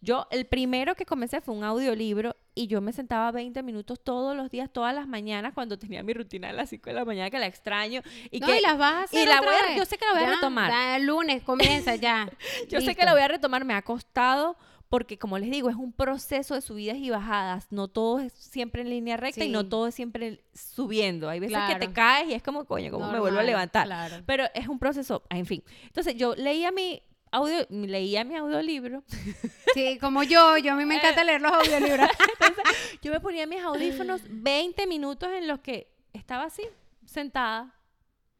[0.00, 4.36] Yo, el primero que comencé fue un audiolibro y yo me sentaba 20 minutos todos
[4.36, 7.30] los días, todas las mañanas, cuando tenía mi rutina de las 5 de la mañana,
[7.30, 8.02] que la extraño.
[8.30, 9.76] Y No, que y las vas a hacer y la otra voy a- vez.
[9.76, 10.70] yo sé que la voy a retomar.
[10.70, 12.30] ya el lunes comienza ya.
[12.68, 14.56] Yo sé que la voy a retomar, me ha costado
[14.88, 18.82] porque como les digo, es un proceso de subidas y bajadas, no todo es siempre
[18.82, 21.28] en línea recta y no todo es siempre subiendo.
[21.28, 21.92] Hay veces que te Claro.
[21.92, 23.86] caes y es como, coño, ¿cómo me vuelvo a levantar?
[23.86, 24.22] claro.
[24.26, 25.62] Pero es un proceso, en fin.
[25.86, 29.02] Entonces yo leía mi audio, leía mi audiolibro,
[29.74, 32.08] Sí, como yo, yo a mí me encanta leer los audiolibros.
[33.02, 36.62] yo me ponía mis audífonos 20 minutos en los que estaba así,
[37.04, 37.74] sentada.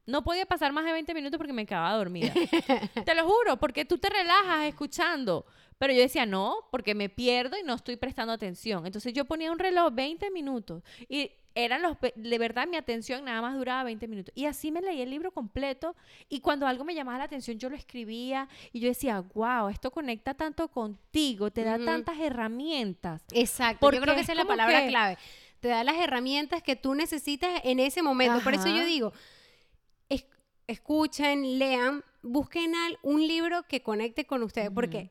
[0.06, 2.32] No podía pasar más de 20 minutos porque me quedaba dormida.
[3.04, 5.44] Te lo juro, porque tú te relajas escuchando.
[5.76, 8.86] Pero yo decía, no, porque me pierdo y no estoy prestando atención.
[8.86, 11.30] Entonces yo ponía un reloj 20 minutos y
[11.64, 14.32] eran los, de verdad mi atención nada más duraba 20 minutos.
[14.36, 15.96] Y así me leí el libro completo
[16.28, 19.90] y cuando algo me llamaba la atención yo lo escribía y yo decía, wow, esto
[19.90, 23.22] conecta tanto contigo, te da tantas herramientas.
[23.32, 25.18] Exacto, Porque yo creo que es esa es la palabra que- clave.
[25.60, 28.40] Te da las herramientas que tú necesitas en ese momento.
[28.44, 29.12] Por eso yo digo,
[30.08, 30.24] es-
[30.68, 35.10] escuchen, lean, busquen al- un libro que conecte con ustedes, porque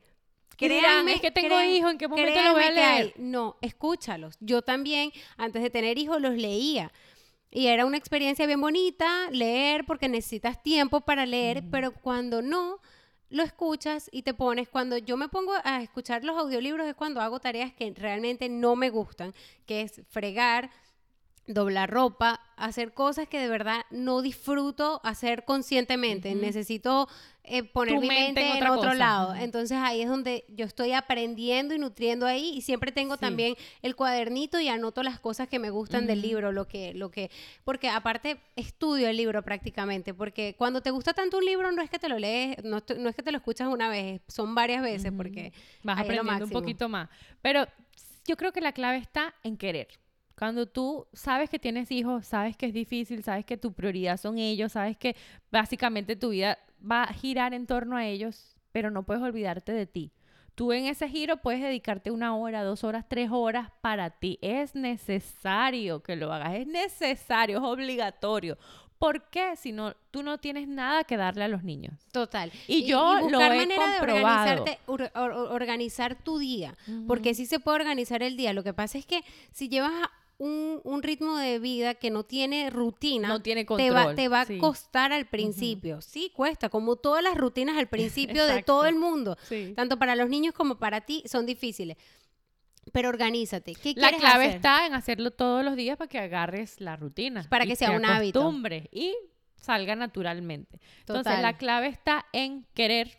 [0.56, 3.14] créanme- es que tengo hijos, ¿en qué momento los voy a leer?
[3.16, 4.36] No, escúchalos.
[4.40, 6.92] Yo también, antes de tener hijos, los leía.
[7.50, 12.80] Y era una experiencia bien bonita leer porque necesitas tiempo para leer, pero cuando no,
[13.30, 14.68] lo escuchas y te pones.
[14.68, 18.74] Cuando yo me pongo a escuchar los audiolibros es cuando hago tareas que realmente no
[18.76, 19.34] me gustan,
[19.66, 20.70] que es fregar,
[21.48, 26.34] doblar ropa, hacer cosas que de verdad no disfruto hacer conscientemente.
[26.34, 27.08] Necesito
[27.42, 28.94] eh, poner Tu mi mente mente, en otro cosa.
[28.94, 29.34] lado.
[29.34, 33.20] Entonces ahí es donde yo estoy aprendiendo y nutriendo ahí y siempre tengo Sí.
[33.22, 37.10] también el cuadernito y anoto las cosas que me gustan del libro, lo que, lo
[37.10, 37.30] que,
[37.64, 41.88] porque aparte estudio el libro prácticamente, porque cuando te gusta tanto un libro no es
[41.88, 44.54] que te lo lees, no, es- no es que te lo escuchas una vez, son
[44.54, 47.08] varias veces, porque Vas aprendiendo un poquito más.
[47.40, 47.66] Pero
[48.26, 49.88] yo creo que la clave está en querer.
[50.38, 54.38] Cuando tú sabes que tienes hijos, sabes que es difícil, sabes que tu prioridad son
[54.38, 55.16] ellos, sabes que
[55.50, 59.86] básicamente tu vida va a girar en torno a ellos, pero no puedes olvidarte de
[59.86, 60.12] ti.
[60.54, 64.38] Tú en ese giro puedes dedicarte una hora, dos horas, tres horas para ti.
[64.42, 64.74] Es
[65.22, 68.58] necesario que lo hagas, es necesario, es obligatorio.
[68.98, 69.54] ¿Por qué?
[69.54, 71.94] Si no, tú no tienes nada que darle a los niños.
[72.10, 72.50] Total.
[72.66, 74.62] Y yo lo buscar he manera comprobado.
[74.62, 76.74] organizarte, or- or- organizar tu día,
[77.06, 78.52] porque sí se puede organizar el día.
[78.52, 79.20] Lo que pasa es que
[79.52, 83.90] si llevas a un, un ritmo de vida que no tiene rutina, No tiene te
[83.90, 84.56] va, control, te va sí.
[84.56, 86.00] a costar al principio.
[86.00, 89.36] Sí, cuesta, como todas las rutinas al principio de todo el mundo.
[89.42, 89.72] Sí.
[89.76, 91.96] Tanto para los niños como para ti son difíciles.
[92.92, 93.74] Pero organízate.
[93.74, 94.56] ¿Qué La quieres clave hacer?
[94.56, 97.44] está en hacerlo todos los días para que agarres la rutina.
[97.50, 98.40] Para que sea un hábito.
[98.40, 99.14] acostumbres y
[99.56, 100.78] salga naturalmente.
[101.00, 101.42] Entonces, Total.
[101.42, 103.18] la clave está en querer.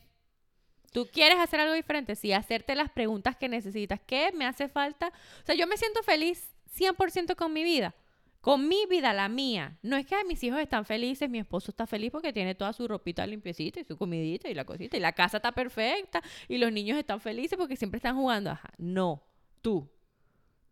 [0.92, 4.00] Tú quieres hacer algo diferente, sí, hacerte las preguntas que necesitas.
[4.08, 5.10] ¿Qué me hace falta?
[5.44, 7.94] O sea, yo me siento feliz 100% con mi vida.
[8.42, 9.78] Con mi vida, la mía.
[9.82, 12.72] No es que ay, mis hijos están felices, mi esposo está feliz porque tiene toda
[12.72, 14.96] su ropita limpiecita y su comidita y la cosita.
[14.96, 18.52] Y la casa está perfecta y los niños están felices porque siempre están jugando.
[18.52, 19.22] Ajá, no,
[19.62, 19.90] tú.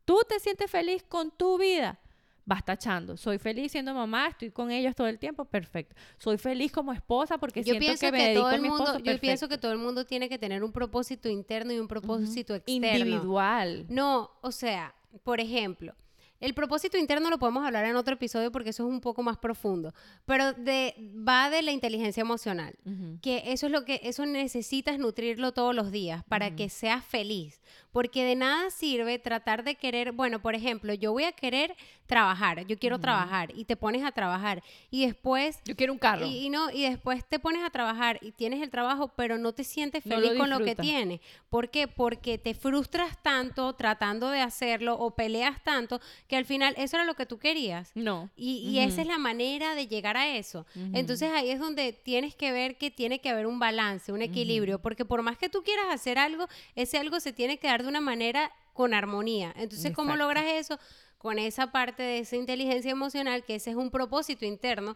[0.06, 2.00] Tú te sientes feliz con tu vida.
[2.46, 3.18] vas tachando.
[3.18, 5.94] Soy feliz siendo mamá, estoy con ellos todo el tiempo, perfecto.
[6.18, 9.00] Soy feliz como esposa porque Yo siento pienso que que, me dedico a mi esposo,
[9.00, 12.56] yo pienso que todo el mundo tiene que tener un propósito interno y un propósito
[12.56, 12.88] externo.
[12.88, 13.86] individual.
[13.90, 15.94] No, o sea, por ejemplo,
[16.40, 19.38] el propósito interno lo podemos hablar en otro episodio porque eso es un poco más
[19.38, 19.94] profundo,
[20.26, 20.96] pero de,
[21.28, 22.76] va de la inteligencia emocional,
[23.22, 27.62] que eso es lo que, eso necesitas nutrirlo todos los días para que seas feliz,
[27.92, 31.76] porque de nada sirve tratar de querer, bueno, por ejemplo, yo voy a querer
[32.06, 36.26] trabajar, yo quiero trabajar y te pones a trabajar y después Yo quiero un carro.
[36.26, 39.54] y, y no, y después te pones a trabajar y tienes el trabajo, pero no
[39.54, 41.20] te sientes No feliz lo con lo que tienes.
[41.50, 41.88] ¿Por qué?
[41.88, 47.06] Porque te frustras tanto tratando de hacerlo o peleas tanto que al final eso era
[47.06, 47.92] lo que tú querías.
[47.96, 48.30] no.
[48.36, 50.66] Y, y esa es la manera de llegar a eso.
[50.94, 54.80] Entonces ahí es donde tienes que ver que tiene que haber un balance, un equilibrio,
[54.80, 57.90] porque por más que tú quieras hacer algo, ese algo se tiene que dar de
[57.90, 59.54] una manera con armonía.
[59.58, 60.80] Entonces, ¿cómo logras eso?
[61.18, 64.96] Con esa parte de esa inteligencia emocional, que ese es un propósito interno,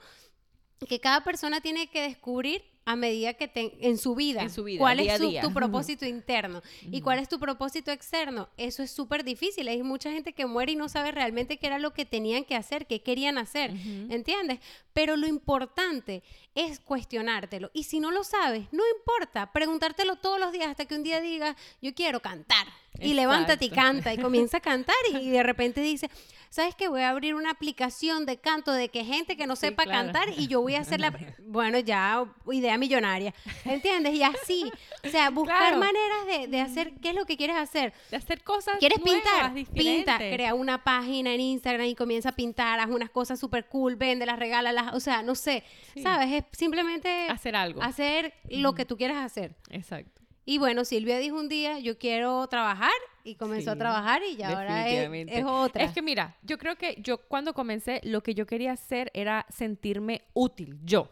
[0.88, 4.64] que cada persona tiene que descubrir a medida que te, en su vida, En su
[4.64, 8.50] vida, cuál día es su- tu propósito interno y cuál es tu propósito externo.
[8.58, 9.68] Eso es súper difícil.
[9.68, 12.56] Hay mucha gente que muere y no sabe realmente qué era lo que tenían que
[12.56, 13.70] hacer, qué querían hacer,
[14.10, 14.60] ¿entiendes?
[14.94, 16.24] Pero lo importante
[16.56, 17.70] es cuestionártelo.
[17.72, 21.22] Y si no lo sabes, no importa, preguntártelo todos los días hasta que un día
[21.22, 22.66] digas, yo quiero cantar.
[23.00, 26.10] Y levántate y canta y comienza a cantar y, de repente dice,
[26.52, 26.88] ¿sabes qué?
[26.90, 30.12] Voy a abrir una aplicación de canto de que gente que no Sí, sepa claro.
[30.12, 31.12] cantar y yo voy a hacer la...
[31.52, 33.34] Bueno, ya, idea millonaria,
[33.66, 34.14] ¿entiendes?
[34.14, 34.72] Y así,
[35.04, 35.78] o sea, buscar Claro.
[35.80, 37.92] maneras de, de hacer qué es lo que quieres hacer.
[38.10, 39.54] De hacer cosas ¿Quieres nuevas, pintar?
[39.54, 40.34] Pinta, diferentes.
[40.36, 44.38] crea una página en Instagram y comienza a pintar, haz unas cosas súper cool, véndelas,
[44.40, 46.04] regálalas, o sea, no sé, Sí.
[46.04, 46.32] ¿sabes?
[46.32, 47.82] Es simplemente Hacer algo.
[47.82, 49.56] hacer lo que tú quieras hacer.
[49.70, 50.21] Exacto.
[50.46, 52.92] Y bueno, Silvia dijo un día, yo quiero trabajar
[53.24, 55.84] y comenzó a trabajar y ya ahora es, es otra.
[55.84, 59.46] Es que mira, yo creo que yo cuando comencé lo que yo quería hacer era
[59.50, 61.10] sentirme útil, yo.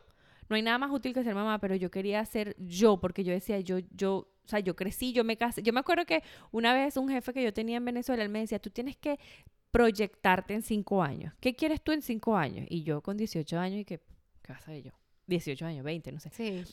[0.49, 3.31] No hay nada más útil que ser mamá, pero yo quería ser yo porque yo
[3.31, 5.61] decía, yo yo, o sea, yo crecí, yo me casé.
[5.61, 8.39] Yo me acuerdo que una vez un jefe que yo tenía en Venezuela, él me
[8.39, 9.19] decía, tú tienes que
[9.69, 11.33] proyectarte en cinco años.
[11.39, 12.65] ¿Qué quieres tú en cinco años?
[12.67, 13.99] Y yo con 18 años, y que,
[14.41, 14.91] ¿qué vas a yo?
[15.27, 16.31] 18 años, 20, no sé.
[16.31, 16.63] Sí.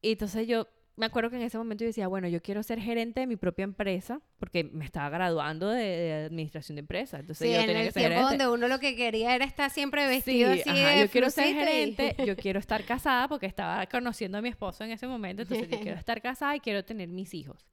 [0.00, 0.66] Y entonces yo
[0.96, 3.36] me acuerdo que en ese momento yo decía, bueno, yo quiero ser gerente de mi
[3.36, 7.18] propia empresa porque me estaba graduando de, de administración de empresa.
[7.18, 8.44] Entonces Sí, yo en tenía el que ser tiempo gerente.
[8.44, 11.28] donde uno lo que quería era estar siempre Sí, vestido así ajá, de yo quiero
[11.30, 15.06] ser y- gerente, yo quiero estar casada porque estaba conociendo a mi esposo en ese
[15.06, 17.66] momento, entonces yo quiero estar casada y quiero tener mis hijos.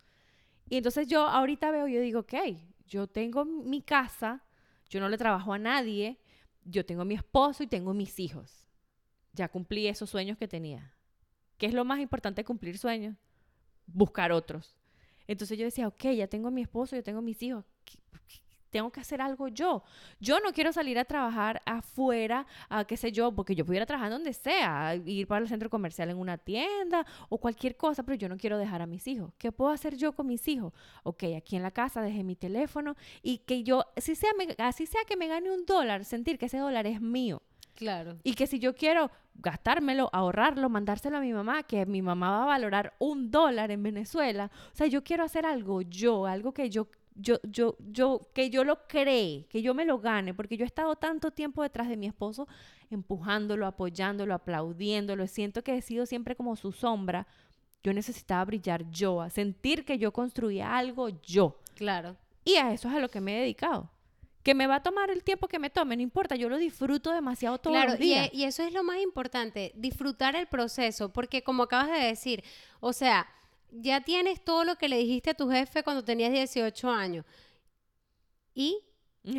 [0.70, 2.34] Y entonces yo ahorita veo, yo digo, ok,
[2.88, 4.44] yo tengo mi casa,
[4.90, 6.18] yo no le trabajo a nadie,
[6.66, 8.68] yo tengo mi esposo y tengo mis hijos.
[9.34, 10.94] Ya cumplí esos sueños que tenía.
[11.64, 13.16] ¿Qué es lo más importante cumplir sueños?
[13.88, 14.76] Buscar otros.
[15.28, 17.64] Entonces yo decía, ok, ya tengo mi esposo, yo tengo mis hijos.
[17.86, 19.82] ¿qué- qué- Tengo que hacer algo yo.
[20.20, 24.12] Yo no quiero salir a trabajar afuera, a qué sé yo, porque yo pudiera trabajar
[24.12, 28.28] donde sea, ir para el centro comercial en una tienda o cualquier cosa, pero yo
[28.28, 29.32] no quiero dejar a mis hijos.
[29.38, 30.74] ¿Qué puedo hacer yo con mis hijos?
[31.04, 34.86] Ok, aquí en la casa dejé mi teléfono y que yo, así sea, me- así
[34.86, 37.42] sea que me gane un dólar, sentir que ese dólar es mío.
[37.76, 38.18] Claro.
[38.24, 42.44] Y que si yo quiero gastármelo, ahorrarlo, mandárselo a mi mamá, que mi mamá va
[42.44, 44.52] a valorar un dólar en Venezuela.
[44.74, 48.64] O sea, yo quiero hacer algo yo, algo que yo, yo, yo, yo, que yo
[48.64, 51.98] lo cree, que yo me lo gane, porque yo he estado tanto tiempo detrás de
[51.98, 52.48] mi esposo,
[52.90, 55.28] empujándolo, apoyándolo, aplaudiéndolo.
[55.28, 57.28] Siento que he sido siempre como su sombra.
[57.84, 61.60] Yo necesitaba brillar yo, a sentir que yo construía algo yo.
[61.76, 62.16] Claro.
[62.46, 63.90] Y a eso es a lo que me he dedicado.
[64.44, 67.12] Que me va a tomar el tiempo que me tome, no importa, yo lo disfruto
[67.12, 68.28] demasiado todos Claro, los y, días.
[68.28, 72.44] e- y eso es lo más importante, disfrutar el proceso, porque como acabas de decir,
[72.82, 73.26] o sea,
[73.72, 77.26] ya tienes todo lo que le dijiste a tu jefe cuando tenías 18 años.
[78.54, 78.80] ¿Y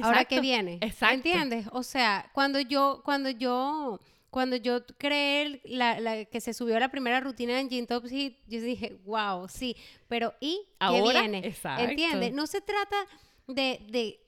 [0.02, 0.78] ahora qué viene?
[0.80, 1.14] exacto.
[1.14, 1.66] ¿Entiendes?
[1.72, 4.00] O sea, cuando yo, cuando yo,
[4.30, 8.38] cuando yo creé la, la- que se subió la primera rutina en Gin Top Hit,
[8.46, 9.76] yo dije, wow, sí,
[10.09, 11.38] pero ¿y qué Ahora, viene?
[11.46, 11.84] exacto.
[11.84, 12.32] ¿Entiendes?
[12.32, 12.96] No se trata
[13.46, 14.20] de, de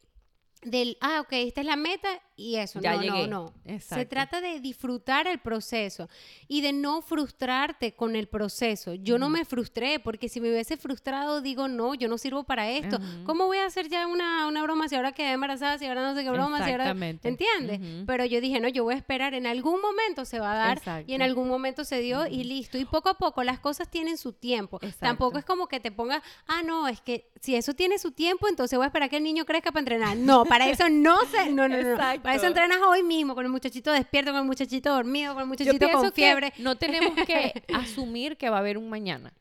[0.63, 2.81] del, ah, ok, esta es la meta y eso.
[2.81, 3.27] Ya no, llegué.
[3.27, 3.81] no, no.
[3.81, 6.09] Se trata de disfrutar el proceso
[6.47, 8.95] y de no frustrarte con el proceso.
[8.95, 12.71] Yo no me frustré porque si me hubiese frustrado, digo, no, yo no sirvo para
[12.71, 12.99] esto.
[13.25, 16.15] ¿Cómo voy a hacer ya una, una broma si ahora quedé embarazada, si ahora no
[16.15, 16.91] sé qué broma, si ahora...
[16.91, 17.81] ¿Entiendes?
[18.07, 21.05] Pero yo dije, no, yo voy a esperar, en algún momento se va a dar
[21.07, 22.77] y en algún momento se dio y listo.
[22.77, 24.79] Y poco a poco las cosas tienen su tiempo.
[24.99, 28.49] Tampoco es como que te pongas, ah, no, es que si eso tiene su tiempo,
[28.49, 30.17] entonces voy a esperar que el niño crezca para entrenar.
[30.17, 31.93] No, para eso no se, no, no, no.
[31.93, 32.26] Exacto.
[32.27, 35.49] Para eso entrenas hoy mismo, con el muchachito despierto, con el muchachito dormido, con el
[35.49, 36.51] muchachito con fiebre.
[36.51, 39.33] que no tenemos que asumir que va a haber un mañana.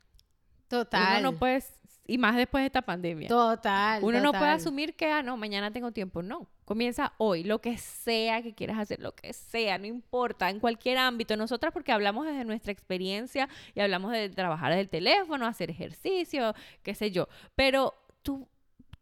[0.67, 1.19] Total.
[1.19, 1.63] Uno no puede,
[2.05, 3.27] y más después de esta pandemia.
[3.27, 4.03] Total.
[4.03, 6.21] Uno no puede asumir que, ah, no, mañana tengo tiempo.
[6.21, 6.47] No.
[6.63, 10.99] Comienza hoy, lo que sea que quieras hacer, lo que sea, no importa, en cualquier
[10.99, 11.35] ámbito.
[11.37, 16.53] Nosotras porque hablamos desde nuestra experiencia y hablamos de trabajar desde el teléfono, hacer ejercicio,
[16.83, 17.27] qué sé yo.
[17.55, 18.47] Pero tú,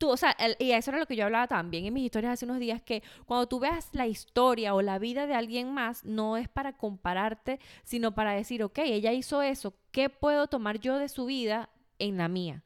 [0.04, 2.34] tú, o sea, el- y eso era lo que yo hablaba también en mis historias
[2.34, 6.04] hace unos días, que cuando tú veas la historia o la vida de alguien más,
[6.04, 10.98] no es para compararte, sino para decir, ok, ella hizo eso, ¿qué puedo tomar yo
[10.98, 12.64] de su vida en la mía?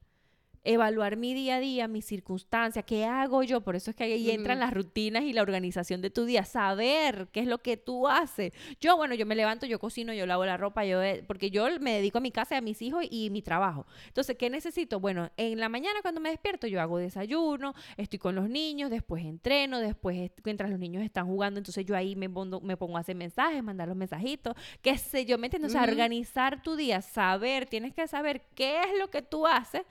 [0.67, 4.29] Evaluar mi día a día, mis circunstancias, qué hago yo, por eso es que ahí
[4.29, 8.07] entran las rutinas y la organización de tu día, saber qué es lo que tú
[8.09, 8.51] haces.
[8.81, 11.67] Yo, bueno, yo me levanto, yo cocino, yo lavo la ropa, yo eh, porque yo
[11.79, 13.85] me dedico a mi casa, a mis hijos y mi trabajo.
[14.07, 14.99] Entonces, ¿qué necesito?
[14.99, 19.23] Bueno, en la mañana cuando me despierto, yo hago desayuno, estoy con los niños, después
[19.23, 22.99] entreno, después mientras los niños están jugando, entonces yo ahí me pongo, me pongo a
[22.99, 25.71] hacer mensajes, mandar los mensajitos, qué sé yo, ¿me entiendes?
[25.71, 29.83] O sea, organizar tu día, saber, tienes que saber qué es lo que tú haces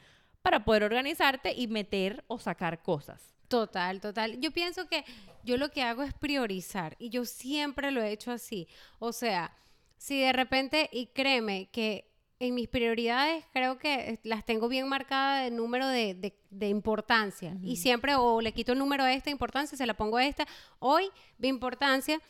[0.46, 3.20] para poder organizarte y meter o sacar cosas.
[3.48, 4.38] Total, total.
[4.40, 5.04] Yo pienso que
[5.42, 8.68] yo lo que hago es priorizar y yo siempre lo he hecho así.
[9.00, 9.52] O sea,
[9.98, 15.42] si de repente, y créeme que en mis prioridades creo que las tengo bien marcadas
[15.42, 19.30] de número de, de- de importancia y siempre o le quito el número a esta
[19.30, 20.46] importancia, se la pongo a esta.
[20.78, 22.20] Hoy, de importancia,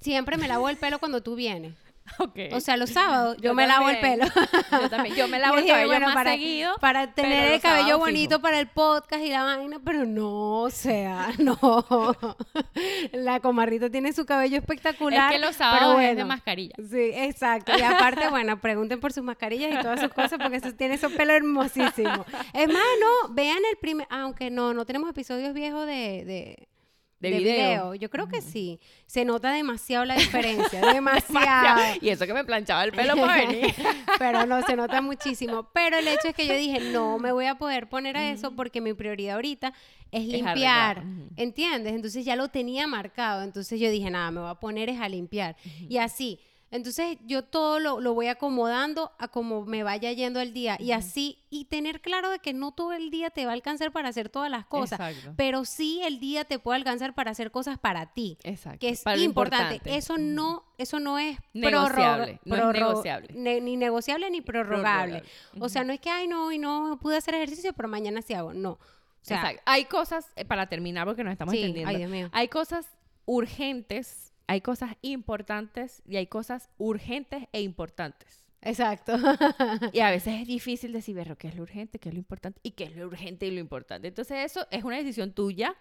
[0.00, 1.74] siempre me lavo el pelo cuando tú vienes.
[2.52, 4.26] O sea, los sábados yo, me lavo el pelo.
[4.70, 5.14] yo también.
[5.14, 6.74] Yo me lavo el cabello bueno, más para, seguido.
[6.80, 8.42] para tener el cabello bonito fijo.
[8.42, 12.16] para el podcast y la vaina, pero no, o sea, no.
[13.12, 15.32] La comarrita tiene su cabello espectacular.
[15.32, 16.74] Es que los pero sábados es de mascarilla.
[16.78, 17.72] Sí, exacto.
[17.76, 21.12] Y aparte, bueno, pregunten por sus mascarillas y todas sus cosas porque eso tiene esos
[21.12, 22.26] pelos hermosísimos.
[22.52, 26.68] Es más, no, vean el primer, aunque no, no tenemos episodios viejos de, de,
[27.18, 27.94] De video.
[27.94, 28.78] Yo creo que sí.
[29.06, 31.96] Se nota demasiado la diferencia, demasiado.
[32.00, 33.74] Y eso que me planchaba el pelo para venir.
[34.18, 35.68] Pero no, se nota muchísimo.
[35.72, 38.54] Pero el hecho es que yo dije, no me voy a poder poner a eso
[38.54, 39.72] porque mi prioridad ahorita
[40.12, 41.02] es limpiar.
[41.36, 41.94] ¿Entiendes?
[41.94, 43.42] Entonces ya lo tenía marcado.
[43.42, 45.56] Entonces yo dije, nada, me voy a poner es a limpiar.
[45.88, 46.40] Y así.
[46.72, 50.76] Entonces yo todo lo, lo voy acomodando a como me vaya yendo el día.
[50.80, 53.92] Y así, y tener claro de que no todo el día te va a alcanzar
[53.92, 54.98] para hacer todas las cosas.
[54.98, 55.32] Exacto.
[55.36, 58.80] Pero sí el día te puede alcanzar para hacer cosas para ti Exacto.
[58.80, 59.76] que es importante.
[59.76, 59.96] importante.
[59.96, 63.28] Eso no, eso no es Negociable, no es negociable.
[63.32, 65.20] ne- ni negociable ni prorrogable.
[65.20, 65.64] Prorrogable.
[65.64, 68.34] O sea, no es que ay no, hoy no pude hacer ejercicio, pero mañana sí
[68.34, 68.52] hago.
[68.52, 68.72] No.
[68.72, 68.78] O
[69.22, 69.62] sea, Exacto.
[69.66, 71.90] Hay cosas, eh, para terminar, porque nos estamos sí, entendiendo.
[71.90, 72.28] ay Dios mío.
[72.32, 72.86] Hay cosas
[73.24, 78.44] urgentes, hay cosas importantes y hay cosas urgentes e importantes.
[78.62, 79.16] Exacto.
[79.92, 81.98] Y a veces es difícil decir, pero ¿qué es lo urgente?
[81.98, 82.60] ¿Qué es lo importante?
[82.62, 84.08] ¿Y qué es lo urgente y lo importante?
[84.08, 85.76] Entonces eso es una decisión tuya,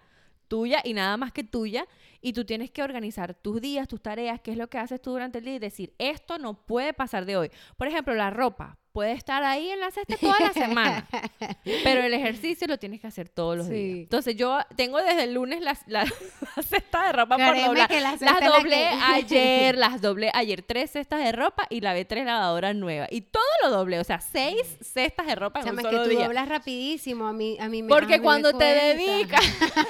[0.48, 1.88] tuya y nada más que tuya.
[2.22, 5.12] Y tú tienes que organizar tus días, tus tareas, qué es lo que haces tú
[5.12, 7.52] durante el día y decir, esto no puede pasar de hoy.
[7.78, 11.06] Por ejemplo, la ropa puede estar ahí en la cesta toda la semana,
[11.84, 13.74] pero el ejercicio lo tienes que hacer todos los Sí.
[13.74, 13.98] días.
[14.04, 16.10] Entonces yo tengo desde el lunes las, las,
[16.56, 17.92] la cesta de ropa por doblar.
[17.92, 22.06] la Las la doblé que- ayer, las doblé ayer tres cestas de ropa y lavé
[22.06, 23.10] tres lavadoras nuevas.
[23.12, 26.04] Y todo lo doblé, o sea, seis cestas de ropa en Chama, un es que
[26.06, 26.26] tú día.
[26.28, 27.28] doblas rapidísimo.
[27.28, 29.42] A mí, a mí me a Porque me cuando te dedicas,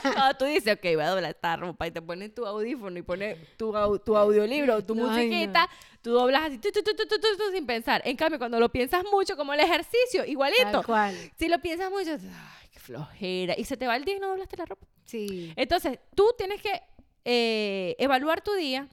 [0.01, 3.03] cuando tú dices, ok, voy a doblar esta ropa y te pones tu audífono y
[3.03, 5.67] pones tu, au- tu audiolibro o tu Ay, no.
[6.05, 7.99] Tú doblas así tu, tu, tu, tu, tu, tu, tu, sin pensar.
[8.05, 10.69] En cambio, cuando lo piensas mucho, como el ejercicio, igualito.
[10.71, 11.15] Tal cual.
[11.37, 13.55] Si lo piensas mucho, ay, qué flojera.
[13.57, 14.85] Y se te va el día y no doblaste la ropa.
[15.05, 15.51] Sí.
[15.55, 16.79] Entonces, tú tienes que
[17.25, 18.87] eh, evaluar tu día,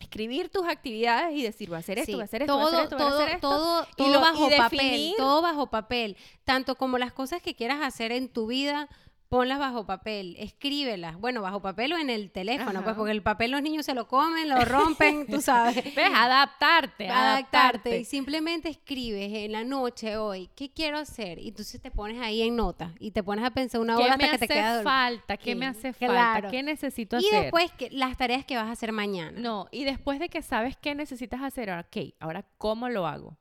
[0.00, 2.64] escribir tus actividades y decir, voy a hacer esto, Sí, voy a hacer esto, voy
[2.64, 3.48] a hacer esto, voy a todo, hacer esto.
[3.48, 7.54] todo, y todo lo- bajo y papel, todo bajo papel, tanto como las cosas que
[7.54, 8.88] quieras hacer en tu vida,
[9.30, 12.82] ponlas bajo papel, escríbelas, bueno, bajo papel o en el teléfono, Ajá.
[12.82, 15.76] pues porque el papel los niños se lo comen, lo rompen, tú sabes.
[15.94, 16.10] ¿Ves?
[16.12, 17.98] Adaptarte, Adaptarte adaptarte.
[18.00, 21.38] y simplemente escribes en la noche hoy, ¿qué quiero hacer?
[21.38, 24.14] Y entonces te pones ahí en nota y te pones a pensar una ¿Qué hora
[24.14, 24.90] hasta que te queda hace dormido.
[24.90, 25.36] falta?
[25.36, 26.14] ¿Qué me hace claro.
[26.14, 26.50] falta?
[26.50, 27.42] ¿Qué necesito Y hacer?
[27.42, 29.38] después que, las tareas que vas a hacer mañana.
[29.40, 33.38] No, y después de que sabes qué necesitas hacer, ahora, ok, ahora, ¿cómo lo hago?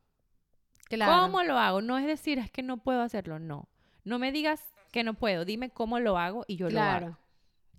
[0.87, 1.23] Claro.
[1.23, 1.81] ¿Cómo lo hago?
[1.81, 3.67] No es decir, es que no puedo hacerlo, no.
[4.03, 4.61] No me digas
[4.91, 7.17] que no puedo, dime cómo lo hago y yo lo hago.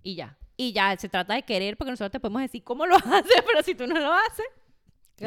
[0.03, 0.37] Y ya.
[0.57, 3.63] Y ya, se trata de querer porque nosotros te podemos decir cómo lo haces, pero
[3.63, 4.45] si tú no lo haces,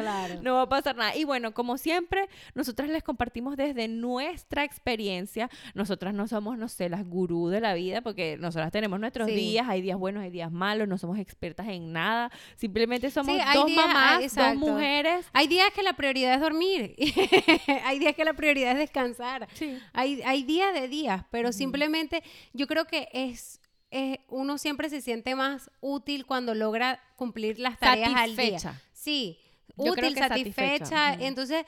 [0.01, 0.41] Claro.
[0.41, 1.15] no va a pasar nada.
[1.15, 5.49] Y bueno, como siempre, nosotras les compartimos desde nuestra experiencia.
[5.73, 9.35] Nosotras no somos, no sé, las gurú de la vida, porque nosotras tenemos nuestros Sí.
[9.35, 12.31] días, hay días buenos, hay días malos, no somos expertas en nada.
[12.55, 15.25] Simplemente somos Sí, dos días- mamás, hay- dos mujeres.
[15.33, 16.95] Hay días que la prioridad es dormir.
[17.85, 19.47] hay días que la prioridad es descansar.
[19.53, 19.77] Sí.
[19.93, 22.23] Hay, hay días de días, pero simplemente
[22.53, 23.59] yo creo que es,
[23.91, 28.59] es- uno siempre se siente más útil cuando logra cumplir las tareas al día.
[28.59, 28.81] Satisfecha.
[28.93, 29.39] Sí,
[29.77, 30.85] Yo útil, satisfecha.
[30.85, 31.13] satisfecha.
[31.25, 31.65] Entonces,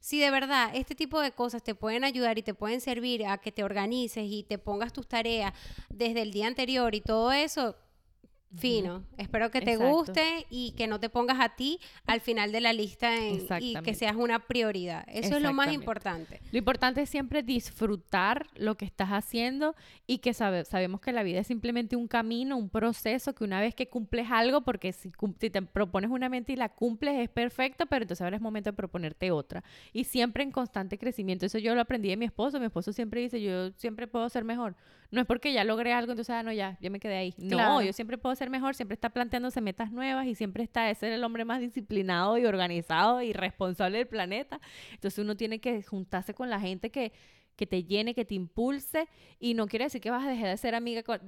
[0.00, 3.38] si de verdad este tipo de cosas te pueden ayudar y te pueden servir a
[3.38, 5.52] que te organices y te pongas tus tareas
[5.88, 7.76] desde el día anterior y todo eso,
[8.56, 9.04] fino.
[9.18, 9.94] Espero que te Exacto.
[9.94, 13.74] guste y que no te pongas a ti al final de la lista en- y
[13.82, 15.04] que seas una prioridad.
[15.06, 16.40] Eso es lo más importante.
[16.50, 19.74] Lo importante es siempre disfrutar lo que estás haciendo
[20.06, 23.60] y que sabe- sabemos que la vida es simplemente un camino, un proceso, que una
[23.60, 27.28] vez que cumples algo, porque si, si te propones una mente y la cumples es
[27.28, 29.62] perfecto, pero entonces ahora es momento de proponerte otra.
[29.92, 31.46] Y siempre en constante crecimiento.
[31.46, 32.58] Eso yo lo aprendí de mi esposo.
[32.58, 34.74] Mi esposo siempre dice, yo siempre puedo ser mejor.
[35.10, 37.34] No es porque ya logré algo, entonces, ah, no, ya, ya me quedé ahí.
[37.38, 40.98] No, yo siempre puedo ser mejor, siempre está planteándose metas nuevas y siempre está, es
[40.98, 44.60] ser el hombre más disciplinado y organizado y responsable del planeta.
[44.92, 47.12] Entonces uno tiene que juntarse con la gente que,
[47.58, 49.08] que te llene, que te impulse
[49.40, 51.20] y no quiere decir que vas a dejar de ser amiga, con-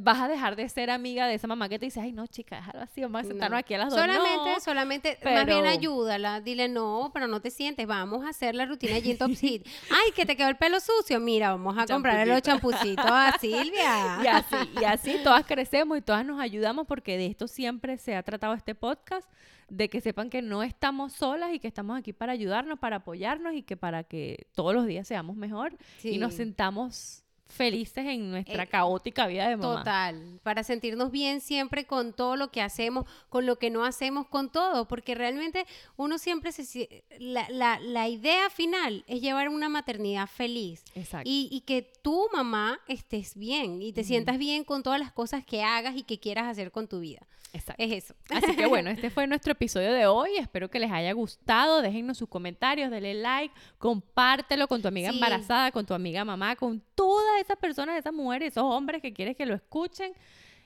[0.00, 2.56] vas a dejar de ser amiga de esa mamá que te dice, ay no chica,
[2.56, 3.56] déjalo así, vamos a sentarnos No.
[3.58, 4.00] aquí a las dos.
[4.00, 4.60] Solamente, No.
[4.60, 6.40] solamente, más bien ayúdala.
[6.40, 7.86] Dile, no, pero no te sientes.
[7.86, 9.62] Vamos a hacer la rutina Gin Top Seed.
[9.90, 11.20] Ay, que te quedó el pelo sucio.
[11.20, 14.18] Mira, vamos a comprarle los champucitos a Silvia.
[14.24, 18.16] Y así, y así todas crecemos y todas nos ayudamos porque de esto siempre se
[18.16, 19.28] ha tratado este podcast,
[19.68, 23.54] de que sepan que no estamos solas y que estamos aquí para ayudarnos, para apoyarnos
[23.54, 28.64] y que para que todos los días seamos mejor y nos sentamos felices en nuestra
[28.64, 29.78] Eh, caótica vida de mamá.
[29.78, 34.26] Total, para sentirnos bien siempre con todo lo que hacemos, con lo que no hacemos,
[34.26, 35.64] con todo, porque realmente
[35.96, 37.04] uno siempre se...
[37.20, 41.30] La, la, la idea final es llevar una maternidad feliz Exacto.
[41.30, 45.44] y, y que tu mamá estés bien y te sientas bien con todas las cosas
[45.44, 47.26] que hagas y que quieras hacer con tu vida.
[47.56, 47.82] Exacto.
[47.82, 48.14] Es eso.
[48.30, 50.30] Así que bueno, este fue nuestro episodio de hoy.
[50.38, 51.82] Espero que les haya gustado.
[51.82, 55.16] Déjennos sus comentarios, denle like, compártelo con tu amiga Sí.
[55.16, 59.36] embarazada, con tu amiga mamá, con todas esas personas, esas mujeres, esos hombres que quieres
[59.36, 60.12] que lo escuchen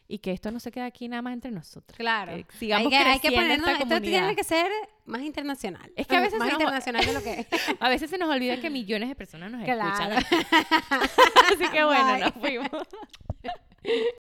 [0.09, 1.97] y que esto no se quede aquí nada más entre nosotros.
[1.97, 2.33] Claro.
[2.35, 4.37] Que sigamos hay que, hay que creciendo ponernos, esta esto tiene comunidad.
[4.37, 4.71] que ser
[5.07, 5.93] más internacional.
[5.95, 7.47] Es que a veces más se nos- internacional de lo que es.
[7.81, 10.15] A veces se nos olvida que millones de personas nos Claro.
[10.17, 10.41] escuchan.
[11.55, 12.21] Así que bueno, Bye.
[12.21, 12.69] nos fuimos.